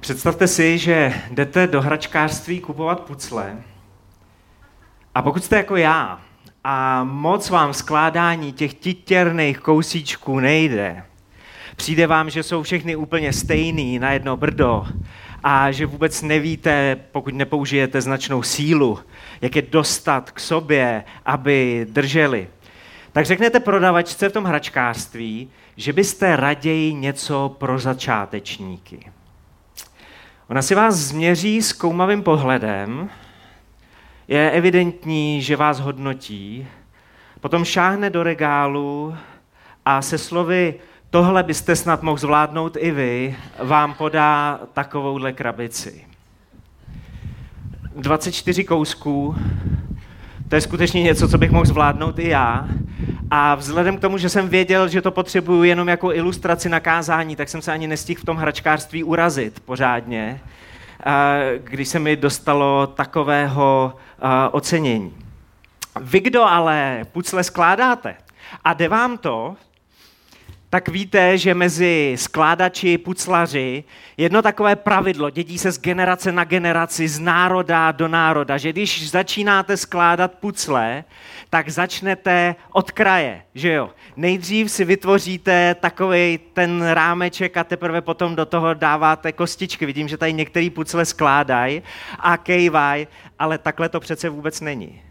Představte 0.00 0.46
si, 0.46 0.78
že 0.78 1.14
jdete 1.30 1.66
do 1.66 1.82
hračkářství 1.82 2.60
kupovat 2.60 3.00
pucle 3.00 3.56
a 5.14 5.22
pokud 5.22 5.44
jste 5.44 5.56
jako 5.56 5.76
já 5.76 6.20
a 6.64 7.04
moc 7.04 7.50
vám 7.50 7.74
skládání 7.74 8.52
těch 8.52 8.74
titěrných 8.74 9.58
kousíčků 9.58 10.40
nejde, 10.40 11.04
přijde 11.76 12.06
vám, 12.06 12.30
že 12.30 12.42
jsou 12.42 12.62
všechny 12.62 12.96
úplně 12.96 13.32
stejný 13.32 13.98
na 13.98 14.12
jedno 14.12 14.36
brdo 14.36 14.86
a 15.42 15.70
že 15.70 15.86
vůbec 15.86 16.22
nevíte, 16.22 16.96
pokud 17.12 17.34
nepoužijete 17.34 18.00
značnou 18.00 18.42
sílu, 18.42 18.98
jak 19.40 19.56
je 19.56 19.62
dostat 19.62 20.30
k 20.30 20.40
sobě, 20.40 21.04
aby 21.26 21.86
drželi, 21.90 22.48
tak 23.12 23.26
řeknete 23.26 23.60
prodavačce 23.60 24.28
v 24.28 24.32
tom 24.32 24.44
hračkářství, 24.44 25.50
že 25.76 25.92
byste 25.92 26.36
raději 26.36 26.94
něco 26.94 27.56
pro 27.58 27.78
začátečníky. 27.78 29.12
Ona 30.48 30.62
si 30.62 30.74
vás 30.74 30.94
změří 30.94 31.62
zkoumavým 31.62 32.22
pohledem, 32.22 33.08
je 34.28 34.50
evidentní, 34.50 35.42
že 35.42 35.56
vás 35.56 35.80
hodnotí, 35.80 36.66
potom 37.40 37.64
šáhne 37.64 38.10
do 38.10 38.22
regálu 38.22 39.14
a 39.84 40.02
se 40.02 40.18
slovy 40.18 40.74
tohle 41.10 41.42
byste 41.42 41.76
snad 41.76 42.02
mohl 42.02 42.18
zvládnout 42.18 42.76
i 42.80 42.90
vy, 42.90 43.36
vám 43.64 43.94
podá 43.94 44.60
takovouhle 44.72 45.32
krabici. 45.32 46.06
24 47.96 48.64
kousků, 48.64 49.36
to 50.48 50.54
je 50.54 50.60
skutečně 50.60 51.02
něco, 51.02 51.28
co 51.28 51.38
bych 51.38 51.50
mohl 51.50 51.66
zvládnout 51.66 52.18
i 52.18 52.28
já. 52.28 52.68
A 53.30 53.54
vzhledem 53.54 53.96
k 53.96 54.00
tomu, 54.00 54.18
že 54.18 54.28
jsem 54.28 54.48
věděl, 54.48 54.88
že 54.88 55.02
to 55.02 55.10
potřebuju 55.10 55.62
jenom 55.62 55.88
jako 55.88 56.12
ilustraci 56.12 56.68
na 56.68 56.80
kázání, 56.80 57.36
tak 57.36 57.48
jsem 57.48 57.62
se 57.62 57.72
ani 57.72 57.86
nestihl 57.86 58.20
v 58.20 58.24
tom 58.24 58.36
hračkářství 58.36 59.04
urazit 59.04 59.60
pořádně, 59.60 60.40
když 61.58 61.88
se 61.88 61.98
mi 61.98 62.16
dostalo 62.16 62.86
takového 62.86 63.94
ocenění. 64.50 65.14
Vy, 66.00 66.20
kdo 66.20 66.44
ale 66.44 67.04
pucle 67.12 67.44
skládáte 67.44 68.16
a 68.64 68.72
jde 68.72 68.88
vám 68.88 69.18
to, 69.18 69.56
tak 70.70 70.88
víte, 70.88 71.38
že 71.38 71.54
mezi 71.54 72.14
skládači, 72.18 72.98
puclaři 72.98 73.84
jedno 74.16 74.42
takové 74.42 74.76
pravidlo, 74.76 75.30
dědí 75.30 75.58
se 75.58 75.72
z 75.72 75.80
generace 75.80 76.32
na 76.32 76.44
generaci, 76.44 77.08
z 77.08 77.18
národa 77.18 77.92
do 77.92 78.08
národa, 78.08 78.56
že 78.56 78.72
když 78.72 79.10
začínáte 79.10 79.76
skládat 79.76 80.34
pucle, 80.34 81.04
tak 81.50 81.68
začnete 81.68 82.54
od 82.72 82.90
kraje, 82.90 83.42
že 83.54 83.72
jo. 83.72 83.90
Nejdřív 84.16 84.70
si 84.70 84.84
vytvoříte 84.84 85.74
takový 85.74 86.38
ten 86.52 86.82
rámeček 86.86 87.56
a 87.56 87.64
teprve 87.64 88.00
potom 88.00 88.36
do 88.36 88.46
toho 88.46 88.74
dáváte 88.74 89.32
kostičky. 89.32 89.86
Vidím, 89.86 90.08
že 90.08 90.16
tady 90.16 90.32
některý 90.32 90.70
pucle 90.70 91.04
skládají 91.04 91.82
a 92.18 92.36
kejvaj, 92.36 93.06
ale 93.38 93.58
takhle 93.58 93.88
to 93.88 94.00
přece 94.00 94.28
vůbec 94.28 94.60
není. 94.60 95.07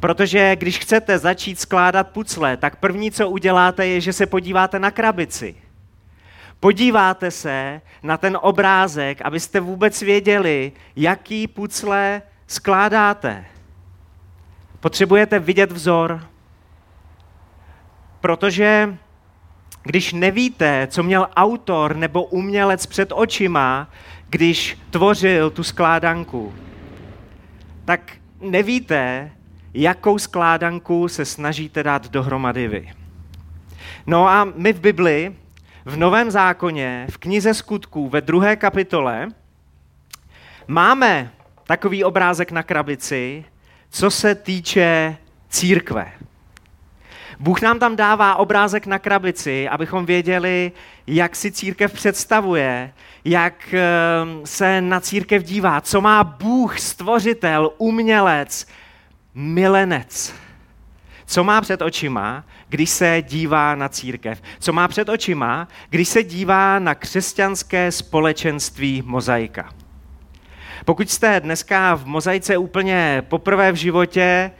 Protože 0.00 0.56
když 0.56 0.78
chcete 0.78 1.18
začít 1.18 1.60
skládat 1.60 2.10
pucle, 2.10 2.56
tak 2.56 2.76
první, 2.76 3.10
co 3.10 3.28
uděláte, 3.28 3.86
je, 3.86 4.00
že 4.00 4.12
se 4.12 4.26
podíváte 4.26 4.78
na 4.78 4.90
krabici. 4.90 5.54
Podíváte 6.60 7.30
se 7.30 7.80
na 8.02 8.16
ten 8.16 8.38
obrázek, 8.42 9.22
abyste 9.22 9.60
vůbec 9.60 10.02
věděli, 10.02 10.72
jaký 10.96 11.46
pucle 11.48 12.22
skládáte. 12.46 13.44
Potřebujete 14.80 15.38
vidět 15.38 15.72
vzor, 15.72 16.26
protože 18.20 18.96
když 19.82 20.12
nevíte, 20.12 20.88
co 20.90 21.02
měl 21.02 21.28
autor 21.36 21.96
nebo 21.96 22.24
umělec 22.24 22.86
před 22.86 23.12
očima, 23.12 23.90
když 24.28 24.78
tvořil 24.90 25.50
tu 25.50 25.62
skládanku, 25.62 26.54
tak 27.84 28.12
nevíte, 28.40 29.30
jakou 29.76 30.18
skládanku 30.18 31.08
se 31.08 31.24
snažíte 31.24 31.82
dát 31.82 32.08
dohromady 32.08 32.68
vy. 32.68 32.92
No 34.06 34.28
a 34.28 34.44
my 34.54 34.72
v 34.72 34.80
Bibli, 34.80 35.34
v 35.84 35.96
Novém 35.96 36.30
zákoně, 36.30 37.06
v 37.10 37.18
knize 37.18 37.54
skutků 37.54 38.08
ve 38.08 38.20
druhé 38.20 38.56
kapitole, 38.56 39.28
máme 40.68 41.30
takový 41.66 42.04
obrázek 42.04 42.52
na 42.52 42.62
krabici, 42.62 43.44
co 43.90 44.10
se 44.10 44.34
týče 44.34 45.16
církve. 45.48 46.12
Bůh 47.40 47.62
nám 47.62 47.78
tam 47.78 47.96
dává 47.96 48.36
obrázek 48.36 48.86
na 48.86 48.98
krabici, 48.98 49.68
abychom 49.68 50.06
věděli, 50.06 50.72
jak 51.06 51.36
si 51.36 51.52
církev 51.52 51.92
představuje, 51.92 52.92
jak 53.24 53.74
ehm, 53.74 54.40
se 54.44 54.80
na 54.80 55.00
církev 55.00 55.42
dívá, 55.42 55.80
co 55.80 56.00
má 56.00 56.24
Bůh, 56.24 56.80
stvořitel, 56.80 57.70
umělec, 57.78 58.66
milenec. 59.36 60.34
Co 61.26 61.44
má 61.44 61.60
před 61.60 61.82
očima, 61.82 62.44
když 62.68 62.90
se 62.90 63.22
dívá 63.22 63.74
na 63.74 63.88
církev? 63.88 64.42
Co 64.58 64.72
má 64.72 64.88
před 64.88 65.08
očima, 65.08 65.68
když 65.90 66.08
se 66.08 66.22
dívá 66.22 66.78
na 66.78 66.94
křesťanské 66.94 67.92
společenství 67.92 69.02
mozaika? 69.06 69.72
Pokud 70.84 71.10
jste 71.10 71.40
dneska 71.40 71.94
v 71.94 72.06
mozaice 72.06 72.56
úplně 72.56 73.22
poprvé 73.28 73.72
v 73.72 73.76
životě, 73.76 74.50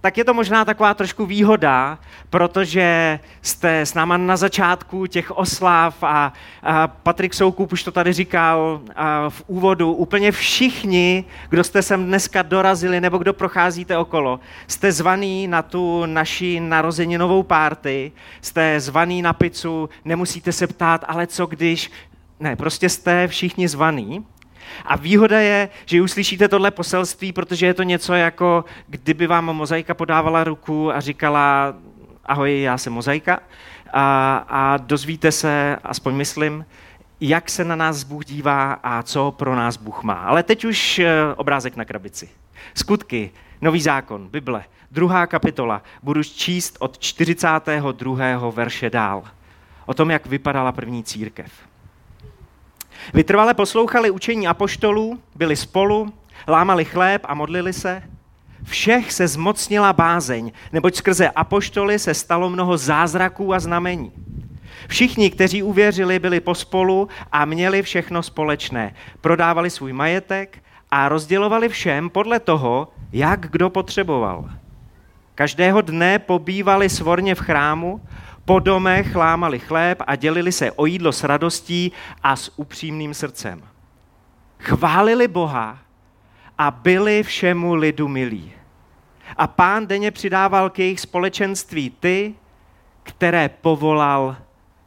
tak 0.00 0.18
je 0.18 0.24
to 0.24 0.34
možná 0.34 0.64
taková 0.64 0.94
trošku 0.94 1.26
výhoda, 1.26 1.98
protože 2.30 3.20
jste 3.42 3.80
s 3.80 3.94
náma 3.94 4.16
na 4.16 4.36
začátku 4.36 5.06
těch 5.06 5.30
oslav 5.30 6.02
a, 6.02 6.32
a 6.62 6.88
Patrik 6.88 7.34
Soukup 7.34 7.72
už 7.72 7.82
to 7.82 7.92
tady 7.92 8.12
říkal 8.12 8.80
a 8.96 9.30
v 9.30 9.42
úvodu, 9.46 9.92
úplně 9.92 10.32
všichni, 10.32 11.24
kdo 11.48 11.64
jste 11.64 11.82
sem 11.82 12.06
dneska 12.06 12.42
dorazili 12.42 13.00
nebo 13.00 13.18
kdo 13.18 13.32
procházíte 13.32 13.98
okolo, 13.98 14.40
jste 14.66 14.92
zvaný 14.92 15.48
na 15.48 15.62
tu 15.62 16.06
naši 16.06 16.60
narozeninovou 16.60 17.42
párty, 17.42 18.12
jste 18.42 18.80
zvaný 18.80 19.22
na 19.22 19.32
pizzu, 19.32 19.88
nemusíte 20.04 20.52
se 20.52 20.66
ptát, 20.66 21.04
ale 21.08 21.26
co 21.26 21.46
když, 21.46 21.90
ne, 22.40 22.56
prostě 22.56 22.88
jste 22.88 23.28
všichni 23.28 23.68
zvaný 23.68 24.24
a 24.84 24.96
výhoda 24.96 25.40
je, 25.40 25.68
že 25.86 26.02
uslyšíte 26.02 26.48
tohle 26.48 26.70
poselství, 26.70 27.32
protože 27.32 27.66
je 27.66 27.74
to 27.74 27.82
něco 27.82 28.14
jako, 28.14 28.64
kdyby 28.88 29.26
vám 29.26 29.44
mozaika 29.44 29.94
podávala 29.94 30.44
ruku 30.44 30.92
a 30.92 31.00
říkala, 31.00 31.74
ahoj, 32.24 32.60
já 32.60 32.78
jsem 32.78 32.92
mozaika. 32.92 33.40
A, 33.92 34.36
a 34.48 34.76
dozvíte 34.76 35.32
se, 35.32 35.78
aspoň 35.84 36.14
myslím, 36.14 36.64
jak 37.20 37.50
se 37.50 37.64
na 37.64 37.76
nás 37.76 38.02
Bůh 38.02 38.24
dívá 38.24 38.72
a 38.72 39.02
co 39.02 39.30
pro 39.30 39.56
nás 39.56 39.76
Bůh 39.76 40.02
má. 40.02 40.14
Ale 40.14 40.42
teď 40.42 40.64
už 40.64 40.98
eh, 40.98 41.12
obrázek 41.36 41.76
na 41.76 41.84
krabici. 41.84 42.28
Skutky, 42.74 43.30
Nový 43.60 43.80
zákon, 43.80 44.28
Bible, 44.28 44.64
druhá 44.90 45.26
kapitola. 45.26 45.82
Budu 46.02 46.22
číst 46.22 46.76
od 46.78 46.98
42. 46.98 48.50
verše 48.50 48.90
dál. 48.90 49.22
O 49.86 49.94
tom, 49.94 50.10
jak 50.10 50.26
vypadala 50.26 50.72
první 50.72 51.04
církev. 51.04 51.52
Vytrvale 53.14 53.54
poslouchali 53.54 54.10
učení 54.10 54.48
apoštolů, 54.48 55.18
byli 55.34 55.56
spolu, 55.56 56.12
lámali 56.48 56.84
chléb 56.84 57.22
a 57.24 57.34
modlili 57.34 57.72
se. 57.72 58.02
Všech 58.64 59.12
se 59.12 59.28
zmocnila 59.28 59.92
bázeň, 59.92 60.52
neboť 60.72 60.94
skrze 60.94 61.28
apoštoly 61.28 61.98
se 61.98 62.14
stalo 62.14 62.50
mnoho 62.50 62.76
zázraků 62.76 63.54
a 63.54 63.60
znamení. 63.60 64.12
Všichni, 64.88 65.30
kteří 65.30 65.62
uvěřili, 65.62 66.18
byli 66.18 66.40
pospolu 66.40 67.08
a 67.32 67.44
měli 67.44 67.82
všechno 67.82 68.22
společné. 68.22 68.94
Prodávali 69.20 69.70
svůj 69.70 69.92
majetek 69.92 70.58
a 70.90 71.08
rozdělovali 71.08 71.68
všem 71.68 72.10
podle 72.10 72.40
toho, 72.40 72.88
jak 73.12 73.40
kdo 73.50 73.70
potřeboval. 73.70 74.50
Každého 75.34 75.80
dne 75.80 76.18
pobývali 76.18 76.88
svorně 76.88 77.34
v 77.34 77.40
chrámu, 77.40 78.00
po 78.50 78.58
domech 78.58 79.14
lámali 79.14 79.58
chléb 79.58 80.02
a 80.06 80.16
dělili 80.16 80.52
se 80.52 80.72
o 80.72 80.86
jídlo 80.86 81.12
s 81.12 81.24
radostí 81.24 81.92
a 82.22 82.36
s 82.36 82.52
upřímným 82.56 83.14
srdcem. 83.14 83.62
Chválili 84.58 85.28
Boha 85.28 85.78
a 86.58 86.70
byli 86.70 87.22
všemu 87.22 87.74
lidu 87.74 88.08
milí. 88.08 88.52
A 89.36 89.46
pán 89.46 89.86
denně 89.86 90.10
přidával 90.10 90.70
k 90.70 90.78
jejich 90.78 91.00
společenství 91.00 91.90
ty, 92.00 92.34
které 93.02 93.48
povolal 93.48 94.36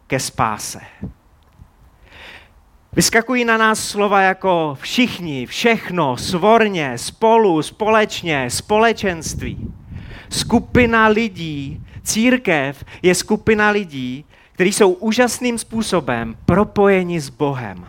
ke 0.08 0.20
spáse. 0.20 0.82
Vyskakují 2.94 3.46
na 3.46 3.58
nás 3.58 3.88
slova 3.88 4.22
jako 4.22 4.78
všichni, 4.82 5.46
všechno, 5.46 6.18
svorně, 6.18 6.98
spolu, 6.98 7.62
společně, 7.62 8.50
společenství. 8.50 9.74
Skupina 10.30 11.08
lidí, 11.08 11.83
Církev 12.04 12.84
je 13.02 13.16
skupina 13.16 13.70
lidí, 13.70 14.26
kteří 14.52 14.74
jsou 14.74 14.92
úžasným 14.92 15.58
způsobem 15.58 16.36
propojeni 16.46 17.22
s 17.22 17.30
Bohem. 17.30 17.88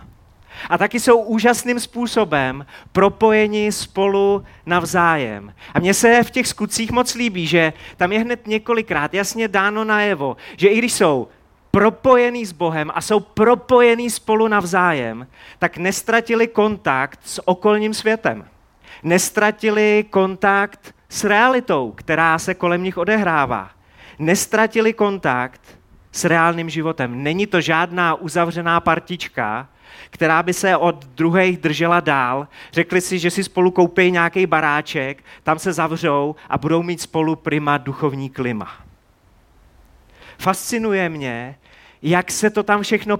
A 0.70 0.78
taky 0.78 1.00
jsou 1.00 1.18
úžasným 1.18 1.80
způsobem 1.80 2.66
propojeni 2.92 3.72
spolu 3.72 4.44
navzájem. 4.66 5.54
A 5.74 5.78
mně 5.78 5.94
se 5.94 6.22
v 6.22 6.30
těch 6.30 6.46
skutcích 6.46 6.90
moc 6.90 7.14
líbí, 7.14 7.46
že 7.46 7.72
tam 7.96 8.12
je 8.12 8.18
hned 8.18 8.46
několikrát 8.46 9.14
jasně 9.14 9.48
dáno 9.48 9.84
najevo, 9.84 10.36
že 10.56 10.68
i 10.68 10.78
když 10.78 10.92
jsou 10.92 11.28
propojený 11.70 12.46
s 12.46 12.52
Bohem 12.52 12.90
a 12.94 13.00
jsou 13.00 13.20
propojený 13.20 14.10
spolu 14.10 14.48
navzájem, 14.48 15.26
tak 15.58 15.76
nestratili 15.76 16.46
kontakt 16.46 17.20
s 17.24 17.48
okolním 17.48 17.94
světem. 17.94 18.44
Nestratili 19.02 20.04
kontakt 20.10 20.94
s 21.08 21.24
realitou, 21.24 21.92
která 21.96 22.38
se 22.38 22.54
kolem 22.54 22.82
nich 22.82 22.98
odehrává. 22.98 23.73
Nestratili 24.18 24.92
kontakt 24.92 25.78
s 26.12 26.24
reálným 26.24 26.70
životem. 26.70 27.22
Není 27.22 27.46
to 27.46 27.60
žádná 27.60 28.14
uzavřená 28.14 28.80
partička, 28.80 29.68
která 30.10 30.42
by 30.42 30.52
se 30.52 30.76
od 30.76 31.04
druhých 31.04 31.58
držela 31.58 32.00
dál. 32.00 32.48
Řekli 32.72 33.00
si, 33.00 33.18
že 33.18 33.30
si 33.30 33.44
spolu 33.44 33.70
koupí 33.70 34.10
nějaký 34.10 34.46
baráček, 34.46 35.24
tam 35.42 35.58
se 35.58 35.72
zavřou 35.72 36.36
a 36.48 36.58
budou 36.58 36.82
mít 36.82 37.00
spolu 37.00 37.36
prima 37.36 37.78
duchovní 37.78 38.30
klima. 38.30 38.72
Fascinuje 40.38 41.08
mě, 41.08 41.56
jak 42.04 42.30
se 42.30 42.50
to 42.50 42.62
tam 42.62 42.82
všechno 42.82 43.16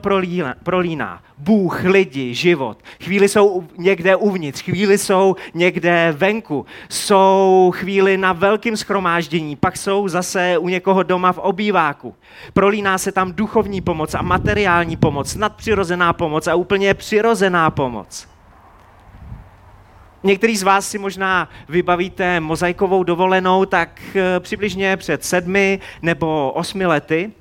prolíná. 0.63 1.23
Bůh, 1.39 1.85
lidi, 1.85 2.35
život. 2.35 2.79
Chvíli 3.05 3.29
jsou 3.29 3.65
někde 3.79 4.17
uvnitř, 4.17 4.63
chvíli 4.63 4.99
jsou 4.99 5.37
někde 5.55 6.15
venku, 6.17 6.67
jsou 6.89 7.73
chvíli 7.77 8.17
na 8.17 8.33
velkém 8.33 8.77
schromáždění, 8.77 9.57
pak 9.57 9.77
jsou 9.77 10.09
zase 10.09 10.59
u 10.59 10.69
někoho 10.69 11.03
doma 11.03 11.33
v 11.33 11.39
obýváku. 11.39 12.15
Prolíná 12.53 12.99
se 12.99 13.13
tam 13.13 13.33
duchovní 13.33 13.81
pomoc 13.81 14.15
a 14.15 14.23
materiální 14.23 14.97
pomoc, 14.97 15.35
nadpřirozená 15.35 16.13
pomoc 16.13 16.47
a 16.47 16.55
úplně 16.55 16.95
přirozená 16.95 17.71
pomoc. 17.71 18.29
Některý 20.23 20.57
z 20.57 20.63
vás 20.63 20.89
si 20.89 20.99
možná 20.99 21.49
vybavíte 21.69 22.41
mozaikovou 22.41 23.03
dovolenou 23.03 23.65
tak 23.65 24.01
eh, 24.15 24.41
přibližně 24.41 24.97
před 24.97 25.25
sedmi 25.25 25.81
nebo 26.03 26.53
osmi 26.53 26.87
lety. 26.87 27.33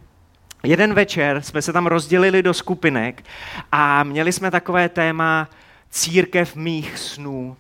Jeden 0.66 0.94
večer 0.94 1.42
jsme 1.42 1.62
se 1.62 1.74
tam 1.74 1.88
rozdělili 1.88 2.44
do 2.44 2.54
skupinek 2.54 3.24
a 3.72 4.04
měli 4.04 4.32
jsme 4.32 4.52
takové 4.52 4.90
téma 4.90 5.50
církev 5.90 6.56
mých 6.56 6.98
snů. 6.98 7.58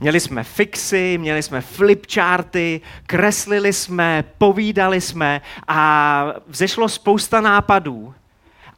Měli 0.00 0.20
jsme 0.20 0.44
fixy, 0.44 1.18
měli 1.20 1.42
jsme 1.42 1.60
flipcharty, 1.60 2.80
kreslili 3.06 3.72
jsme, 3.72 4.24
povídali 4.38 5.00
jsme 5.00 5.40
a 5.68 6.26
vzešlo 6.46 6.88
spousta 6.88 7.40
nápadů, 7.40 8.14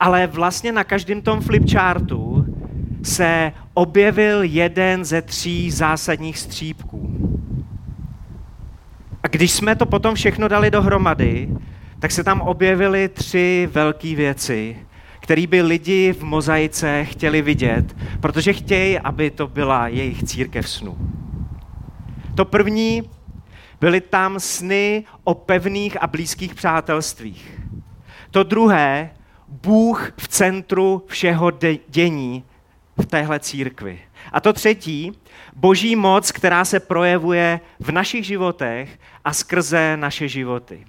ale 0.01 0.27
vlastně 0.27 0.73
na 0.73 0.85
každém 0.85 1.23
tom 1.23 1.41
flipchartu 1.41 2.47
se 3.03 3.53
objevil 3.75 4.43
jeden 4.43 5.05
ze 5.05 5.23
tří 5.23 5.71
zásadních 5.71 6.39
střípků. 6.39 7.11
A 9.23 9.29
když 9.29 9.53
jsme 9.53 9.77
to 9.77 9.87
potom 9.87 10.15
všechno 10.15 10.49
dali 10.49 10.71
dohromady, 10.71 11.49
tak 11.99 12.11
se 12.11 12.25
tam 12.25 12.41
objevily 12.41 13.09
tři 13.09 13.69
velké 13.73 14.15
věci, 14.15 14.77
které 15.21 15.47
by 15.47 15.63
lidi 15.63 16.13
v 16.13 16.23
mozaice 16.23 17.05
chtěli 17.05 17.43
vidět, 17.43 17.97
protože 18.21 18.53
chtějí, 18.53 18.99
aby 18.99 19.31
to 19.31 19.47
byla 19.47 19.89
jejich 19.89 20.23
církev 20.23 20.69
snů. 20.69 20.99
To 22.35 22.45
první 22.45 23.03
byly 23.81 24.01
tam 24.01 24.41
sny 24.41 25.05
o 25.25 25.35
pevných 25.35 26.03
a 26.03 26.07
blízkých 26.07 26.55
přátelstvích. 26.55 27.61
To 28.31 28.43
druhé, 28.43 29.11
Bůh 29.49 30.13
v 30.17 30.29
centru 30.29 31.03
všeho 31.07 31.53
dění 31.89 32.45
v 32.97 33.07
téhle 33.07 33.41
církvi. 33.41 33.99
A 34.33 34.41
to 34.41 34.53
třetí, 34.53 35.13
boží 35.57 35.97
moc, 35.97 36.33
která 36.33 36.65
se 36.65 36.81
projevuje 36.81 37.61
v 37.81 37.93
našich 37.93 38.27
životech 38.27 38.99
a 39.25 39.33
skrze 39.33 39.97
naše 39.97 40.29
životy. 40.29 40.85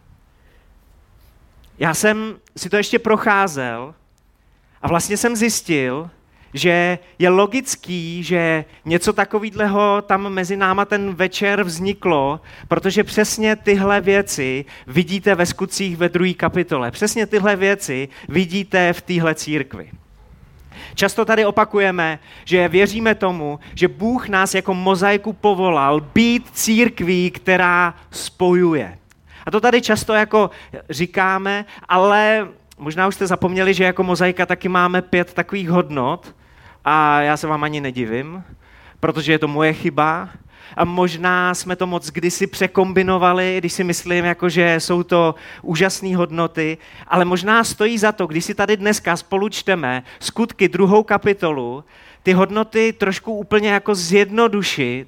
Já 1.80 1.94
jsem 1.94 2.36
si 2.57 2.69
to 2.69 2.77
ještě 2.77 3.00
procházel 3.00 3.94
a 4.81 4.88
vlastně 4.88 5.18
jsem 5.18 5.36
zjistil, 5.36 6.10
že 6.54 7.00
je 7.19 7.30
logický, 7.30 8.24
že 8.24 8.66
něco 8.86 9.13
takového 9.13 10.01
tam 10.01 10.30
mezi 10.30 10.57
náma 10.57 10.86
ten 10.86 11.13
večer 11.13 11.63
vzniklo, 11.63 12.39
protože 12.68 13.04
přesně 13.04 13.56
tyhle 13.56 14.01
věci 14.01 14.66
vidíte 14.88 15.36
ve 15.36 15.45
skutcích 15.45 15.98
ve 15.98 16.10
druhé 16.10 16.33
kapitole. 16.33 16.92
Přesně 16.92 17.25
tyhle 17.25 17.56
věci 17.56 18.10
vidíte 18.30 18.94
v 18.94 19.01
téhle 19.01 19.36
církvi. 19.36 19.92
Často 20.95 21.25
tady 21.25 21.45
opakujeme, 21.45 22.19
že 22.45 22.68
věříme 22.68 23.16
tomu, 23.16 23.60
že 23.74 23.88
Bůh 23.88 24.30
nás 24.30 24.56
jako 24.56 24.74
mozaiku 24.74 25.33
povolal 25.33 26.01
být 26.01 26.50
církví, 26.54 27.31
která 27.31 27.94
spojuje. 28.12 28.98
A 29.45 29.51
to 29.51 29.62
tady 29.62 29.81
často 29.81 30.13
jako 30.13 30.50
říkáme, 30.89 31.65
ale 31.89 32.47
možná 32.77 33.07
už 33.07 33.15
jste 33.15 33.27
zapomněli, 33.27 33.74
že 33.74 33.83
jako 33.83 34.03
mozaika 34.03 34.45
taky 34.45 34.69
máme 34.69 35.01
pět 35.01 35.33
takových 35.33 35.69
hodnot 35.69 36.36
a 36.86 37.21
já 37.21 37.38
se 37.38 37.47
vám 37.47 37.63
ani 37.63 37.81
nedivím, 37.81 38.44
protože 39.00 39.31
je 39.31 39.39
to 39.39 39.47
moje 39.47 39.74
chyba, 39.74 40.30
a 40.75 40.86
možná 40.86 41.53
jsme 41.53 41.75
to 41.75 41.88
moc 41.88 42.09
kdysi 42.09 42.47
překombinovali, 42.47 43.56
když 43.57 43.74
si 43.74 43.83
myslím, 43.83 44.25
jako, 44.25 44.50
že 44.50 44.80
jsou 44.80 45.03
to 45.03 45.36
úžasné 45.62 46.15
hodnoty, 46.15 46.77
ale 47.07 47.25
možná 47.25 47.63
stojí 47.63 47.97
za 47.97 48.12
to, 48.12 48.27
když 48.27 48.45
si 48.45 48.56
tady 48.56 48.77
dneska 48.77 49.18
spolu 49.18 49.50
čteme 49.50 50.03
skutky 50.19 50.69
druhou 50.69 51.03
kapitolu, 51.03 51.83
ty 52.24 52.33
hodnoty 52.33 52.94
trošku 52.94 53.33
úplně 53.33 53.69
jako 53.69 53.95
zjednodušit 53.95 55.07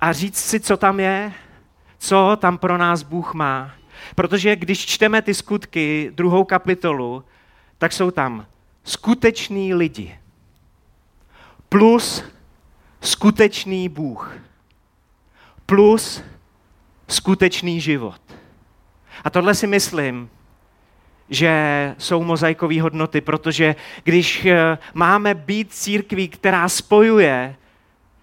a 0.00 0.12
říct 0.12 0.38
si, 0.38 0.60
co 0.60 0.76
tam 0.76 1.00
je, 1.00 1.32
co 1.98 2.36
tam 2.40 2.58
pro 2.58 2.78
nás 2.78 3.02
Bůh 3.02 3.34
má. 3.34 3.70
Protože 4.14 4.56
když 4.56 4.86
čteme 4.86 5.22
ty 5.22 5.34
skutky, 5.34 6.10
druhou 6.14 6.44
kapitolu, 6.44 7.24
tak 7.78 7.92
jsou 7.92 8.10
tam 8.10 8.46
skuteční 8.84 9.74
lidi 9.74 10.18
plus 11.68 12.24
skutečný 13.00 13.88
Bůh 13.88 14.38
plus 15.66 16.22
skutečný 17.08 17.80
život. 17.80 18.20
A 19.24 19.30
tohle 19.30 19.54
si 19.54 19.66
myslím, 19.66 20.30
že 21.30 21.94
jsou 21.98 22.22
mozaikové 22.22 22.80
hodnoty, 22.80 23.20
protože 23.20 23.76
když 24.04 24.44
eh, 24.44 24.78
máme 24.94 25.34
být 25.34 25.72
církví, 25.72 26.28
která 26.28 26.68
spojuje, 26.68 27.56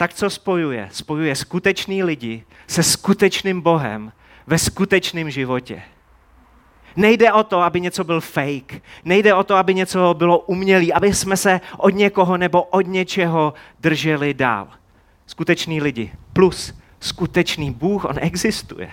tak 0.03 0.13
co 0.13 0.29
spojuje? 0.29 0.89
Spojuje 0.91 1.35
skutečný 1.35 2.03
lidi 2.03 2.43
se 2.67 2.83
skutečným 2.83 3.61
Bohem 3.61 4.11
ve 4.47 4.57
skutečném 4.57 5.29
životě. 5.31 5.81
Nejde 6.95 7.33
o 7.33 7.43
to, 7.43 7.61
aby 7.61 7.81
něco 7.81 8.03
byl 8.03 8.21
fake. 8.21 8.81
Nejde 9.05 9.33
o 9.33 9.43
to, 9.43 9.55
aby 9.55 9.73
něco 9.73 10.13
bylo 10.13 10.39
umělé, 10.39 10.85
aby 10.93 11.13
jsme 11.13 11.37
se 11.37 11.61
od 11.77 11.89
někoho 11.89 12.37
nebo 12.37 12.63
od 12.63 12.87
něčeho 12.87 13.53
drželi 13.79 14.33
dál. 14.33 14.67
Skuteční 15.25 15.81
lidi 15.81 16.11
plus 16.33 16.73
skutečný 16.99 17.71
Bůh, 17.71 18.05
on 18.05 18.15
existuje. 18.19 18.91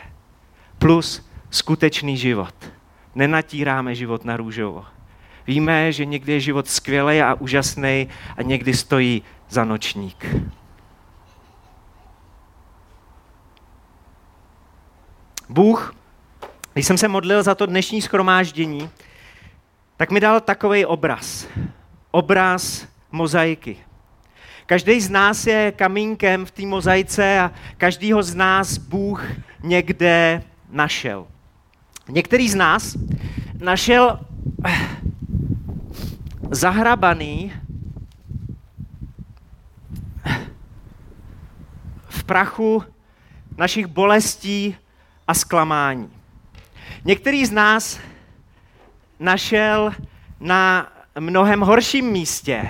Plus 0.79 1.29
skutečný 1.51 2.17
život. 2.17 2.55
Nenatíráme 3.15 3.95
život 3.95 4.25
na 4.25 4.37
růžovo. 4.37 4.85
Víme, 5.47 5.93
že 5.93 6.05
někdy 6.05 6.33
je 6.33 6.41
život 6.41 6.69
skvělý 6.69 7.23
a 7.23 7.35
úžasný 7.35 8.09
a 8.37 8.43
někdy 8.43 8.75
stojí 8.75 9.23
za 9.49 9.65
nočník. 9.65 10.27
Bůh, 15.51 15.95
když 16.73 16.87
jsem 16.87 16.99
se 16.99 17.09
modlil 17.09 17.43
za 17.43 17.55
to 17.55 17.67
dnešní 17.67 18.03
schromáždění, 18.03 18.91
tak 19.97 20.11
mi 20.11 20.21
dal 20.21 20.41
takový 20.41 20.87
obraz. 20.87 21.47
Obraz 22.11 22.87
mozaiky. 23.13 23.77
Každý 24.67 25.01
z 25.01 25.11
nás 25.11 25.47
je 25.47 25.73
kamínkem 25.73 26.47
v 26.47 26.51
té 26.51 26.67
mozaice 26.67 27.41
a 27.41 27.53
každýho 27.77 28.23
z 28.23 28.35
nás 28.35 28.79
Bůh 28.79 29.25
někde 29.63 30.43
našel. 30.71 31.27
Některý 32.09 32.49
z 32.49 32.55
nás 32.55 32.97
našel 33.59 34.21
eh, 34.67 34.89
zahrabaný 36.51 37.53
v 42.09 42.25
prachu 42.25 42.85
našich 43.57 43.87
bolestí 43.87 44.77
a 45.31 45.35
zklamání. 45.35 46.11
Některý 47.05 47.47
z 47.47 47.51
nás 47.51 48.01
našel 49.19 49.93
na 50.41 50.93
mnohem 51.19 51.61
horším 51.61 52.07
místě. 52.07 52.69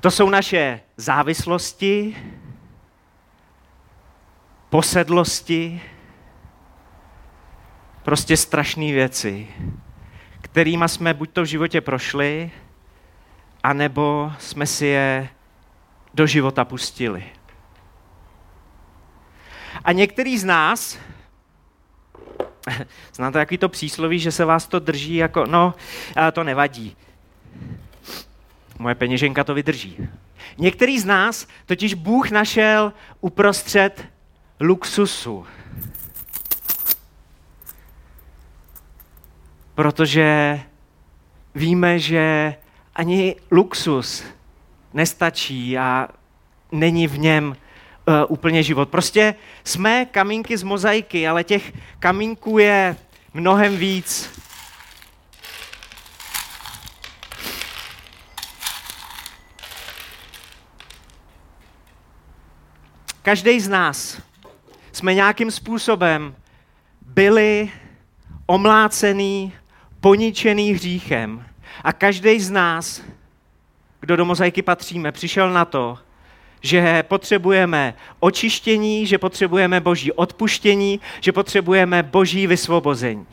To 0.00 0.10
jsou 0.10 0.30
naše 0.30 0.80
závislosti, 0.96 2.16
posedlosti, 4.70 5.80
prostě 8.02 8.36
strašné 8.36 8.92
věci, 8.92 9.48
kterými 10.40 10.88
jsme 10.88 11.14
buď 11.14 11.30
to 11.30 11.42
v 11.42 11.46
životě 11.46 11.80
prošli, 11.80 12.50
anebo 13.62 14.32
jsme 14.38 14.66
si 14.66 14.86
je 14.86 15.28
do 16.14 16.26
života 16.26 16.64
pustili. 16.64 17.35
A 19.86 19.92
některý 19.92 20.38
z 20.38 20.44
nás, 20.44 20.98
znáte 23.14 23.38
jaký 23.38 23.58
to 23.58 23.68
přísloví, 23.68 24.18
že 24.18 24.32
se 24.32 24.44
vás 24.44 24.66
to 24.66 24.78
drží 24.78 25.14
jako, 25.14 25.46
no, 25.46 25.74
to 26.32 26.44
nevadí. 26.44 26.96
Moje 28.78 28.94
peněženka 28.94 29.44
to 29.44 29.54
vydrží. 29.54 30.08
Některý 30.58 30.98
z 30.98 31.04
nás 31.04 31.46
totiž 31.66 31.94
Bůh 31.94 32.30
našel 32.30 32.92
uprostřed 33.20 34.04
luxusu. 34.60 35.46
Protože 39.74 40.60
víme, 41.54 41.98
že 41.98 42.54
ani 42.94 43.36
luxus 43.50 44.24
nestačí 44.94 45.78
a 45.78 46.08
není 46.72 47.06
v 47.06 47.18
něm 47.18 47.56
uh, 48.06 48.14
úplně 48.28 48.62
život. 48.62 48.88
Prostě 48.88 49.34
jsme 49.64 50.04
kamínky 50.04 50.56
z 50.56 50.62
mozaiky, 50.62 51.28
ale 51.28 51.44
těch 51.44 51.72
kamínků 51.98 52.58
je 52.58 52.96
mnohem 53.34 53.76
víc. 53.76 54.30
Každý 63.22 63.60
z 63.60 63.68
nás 63.68 64.22
jsme 64.92 65.14
nějakým 65.14 65.50
způsobem 65.50 66.34
byli 67.00 67.70
omlácený, 68.46 69.52
poničený 70.00 70.72
hříchem. 70.72 71.46
A 71.84 71.92
každý 71.92 72.40
z 72.40 72.50
nás, 72.50 73.02
kdo 74.00 74.16
do 74.16 74.24
mozaiky 74.24 74.62
patříme, 74.62 75.12
přišel 75.12 75.52
na 75.52 75.64
to, 75.64 75.98
že 76.62 77.02
potřebujeme 77.02 77.94
očištění, 78.20 79.06
že 79.06 79.18
potřebujeme 79.18 79.80
boží 79.80 80.12
odpuštění, 80.12 81.00
že 81.20 81.32
potřebujeme 81.32 82.02
boží 82.02 82.46
vysvobození. 82.46 83.26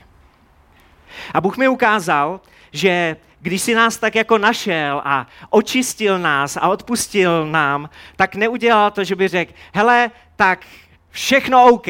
A 1.33 1.41
Bůh 1.41 1.57
mi 1.57 1.67
ukázal, 1.67 2.41
že 2.71 3.17
když 3.39 3.61
si 3.61 3.75
nás 3.75 3.97
tak 3.97 4.15
jako 4.15 4.37
našel 4.37 5.01
a 5.05 5.27
očistil 5.49 6.19
nás 6.19 6.57
a 6.57 6.69
odpustil 6.69 7.47
nám, 7.47 7.89
tak 8.15 8.35
neudělal 8.35 8.91
to, 8.91 9.03
že 9.03 9.15
by 9.15 9.27
řekl, 9.27 9.53
hele, 9.73 10.11
tak 10.35 10.65
všechno 11.11 11.65
OK. 11.65 11.87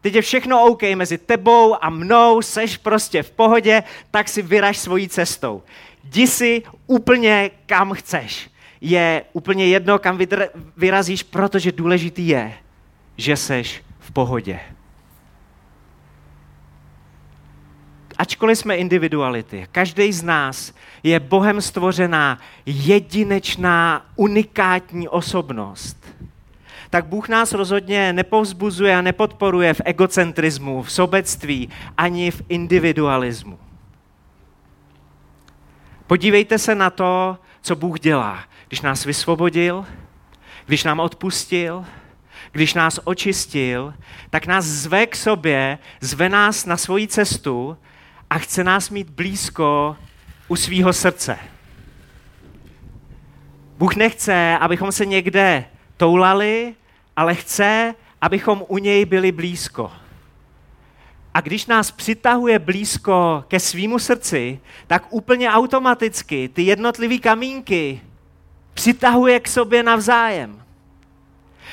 Teď 0.00 0.14
je 0.14 0.22
všechno 0.22 0.64
OK 0.64 0.82
mezi 0.82 1.18
tebou 1.18 1.76
a 1.80 1.90
mnou, 1.90 2.42
seš 2.42 2.76
prostě 2.76 3.22
v 3.22 3.30
pohodě, 3.30 3.82
tak 4.10 4.28
si 4.28 4.42
vyraž 4.42 4.78
svojí 4.78 5.08
cestou. 5.08 5.62
Jdi 6.04 6.26
si 6.26 6.62
úplně 6.86 7.50
kam 7.66 7.92
chceš. 7.92 8.50
Je 8.80 9.24
úplně 9.32 9.66
jedno, 9.66 9.98
kam 9.98 10.18
vyrazíš, 10.76 11.22
protože 11.22 11.72
důležitý 11.72 12.28
je, 12.28 12.52
že 13.16 13.36
seš 13.36 13.82
v 13.98 14.10
pohodě. 14.10 14.60
ačkoliv 18.20 18.58
jsme 18.58 18.76
individuality, 18.76 19.66
každý 19.72 20.12
z 20.12 20.22
nás 20.22 20.74
je 21.02 21.20
Bohem 21.20 21.60
stvořená 21.60 22.38
jedinečná, 22.66 24.06
unikátní 24.16 25.08
osobnost, 25.08 25.96
tak 26.90 27.06
Bůh 27.06 27.28
nás 27.28 27.52
rozhodně 27.52 28.12
nepovzbuzuje 28.12 28.96
a 28.96 29.00
nepodporuje 29.00 29.74
v 29.74 29.80
egocentrismu, 29.84 30.82
v 30.82 30.92
sobectví, 30.92 31.68
ani 31.96 32.30
v 32.30 32.42
individualismu. 32.48 33.58
Podívejte 36.06 36.58
se 36.58 36.74
na 36.74 36.90
to, 36.90 37.38
co 37.62 37.76
Bůh 37.76 38.00
dělá, 38.00 38.38
když 38.70 38.80
nás 38.80 39.04
vysvobodil, 39.04 39.86
když 40.66 40.84
nám 40.84 41.00
odpustil, 41.00 41.84
když 42.52 42.74
nás 42.74 43.00
očistil, 43.04 43.94
tak 44.30 44.46
nás 44.46 44.64
zve 44.64 45.06
k 45.06 45.16
sobě, 45.16 45.78
zve 46.00 46.28
nás 46.28 46.66
na 46.66 46.76
svoji 46.76 47.08
cestu 47.08 47.76
a 48.30 48.38
chce 48.38 48.64
nás 48.64 48.90
mít 48.90 49.10
blízko 49.10 49.96
u 50.48 50.56
svýho 50.56 50.92
srdce. 50.92 51.38
Bůh 53.78 53.96
nechce, 53.96 54.58
abychom 54.60 54.92
se 54.92 55.06
někde 55.06 55.64
toulali, 55.96 56.74
ale 57.16 57.34
chce, 57.34 57.94
abychom 58.20 58.64
u 58.68 58.78
něj 58.78 59.04
byli 59.04 59.32
blízko. 59.32 59.92
A 61.34 61.40
když 61.40 61.66
nás 61.66 61.90
přitahuje 61.90 62.58
blízko 62.58 63.44
ke 63.48 63.60
svýmu 63.60 63.98
srdci, 63.98 64.60
tak 64.86 65.06
úplně 65.12 65.50
automaticky 65.50 66.48
ty 66.48 66.62
jednotlivé 66.62 67.18
kamínky 67.18 68.00
přitahuje 68.74 69.40
k 69.40 69.48
sobě 69.48 69.82
navzájem. 69.82 70.62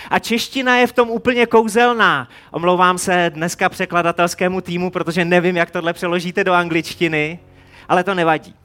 A 0.10 0.20
čeština 0.20 0.78
je 0.78 0.88
v 0.88 0.94
tom 0.94 1.10
úplně 1.10 1.46
kouzelná. 1.46 2.30
Omlouvám 2.52 2.98
se 2.98 3.32
dneska 3.34 3.70
překladatelskému 3.70 4.62
týmu, 4.62 4.92
protože 4.92 5.26
nevím, 5.26 5.58
jak 5.58 5.72
tohle 5.72 5.94
přeložíte 5.94 6.44
do 6.44 6.54
angličtiny, 6.54 7.40
ale 7.90 8.04
to 8.04 8.16
nevadí. 8.16 8.56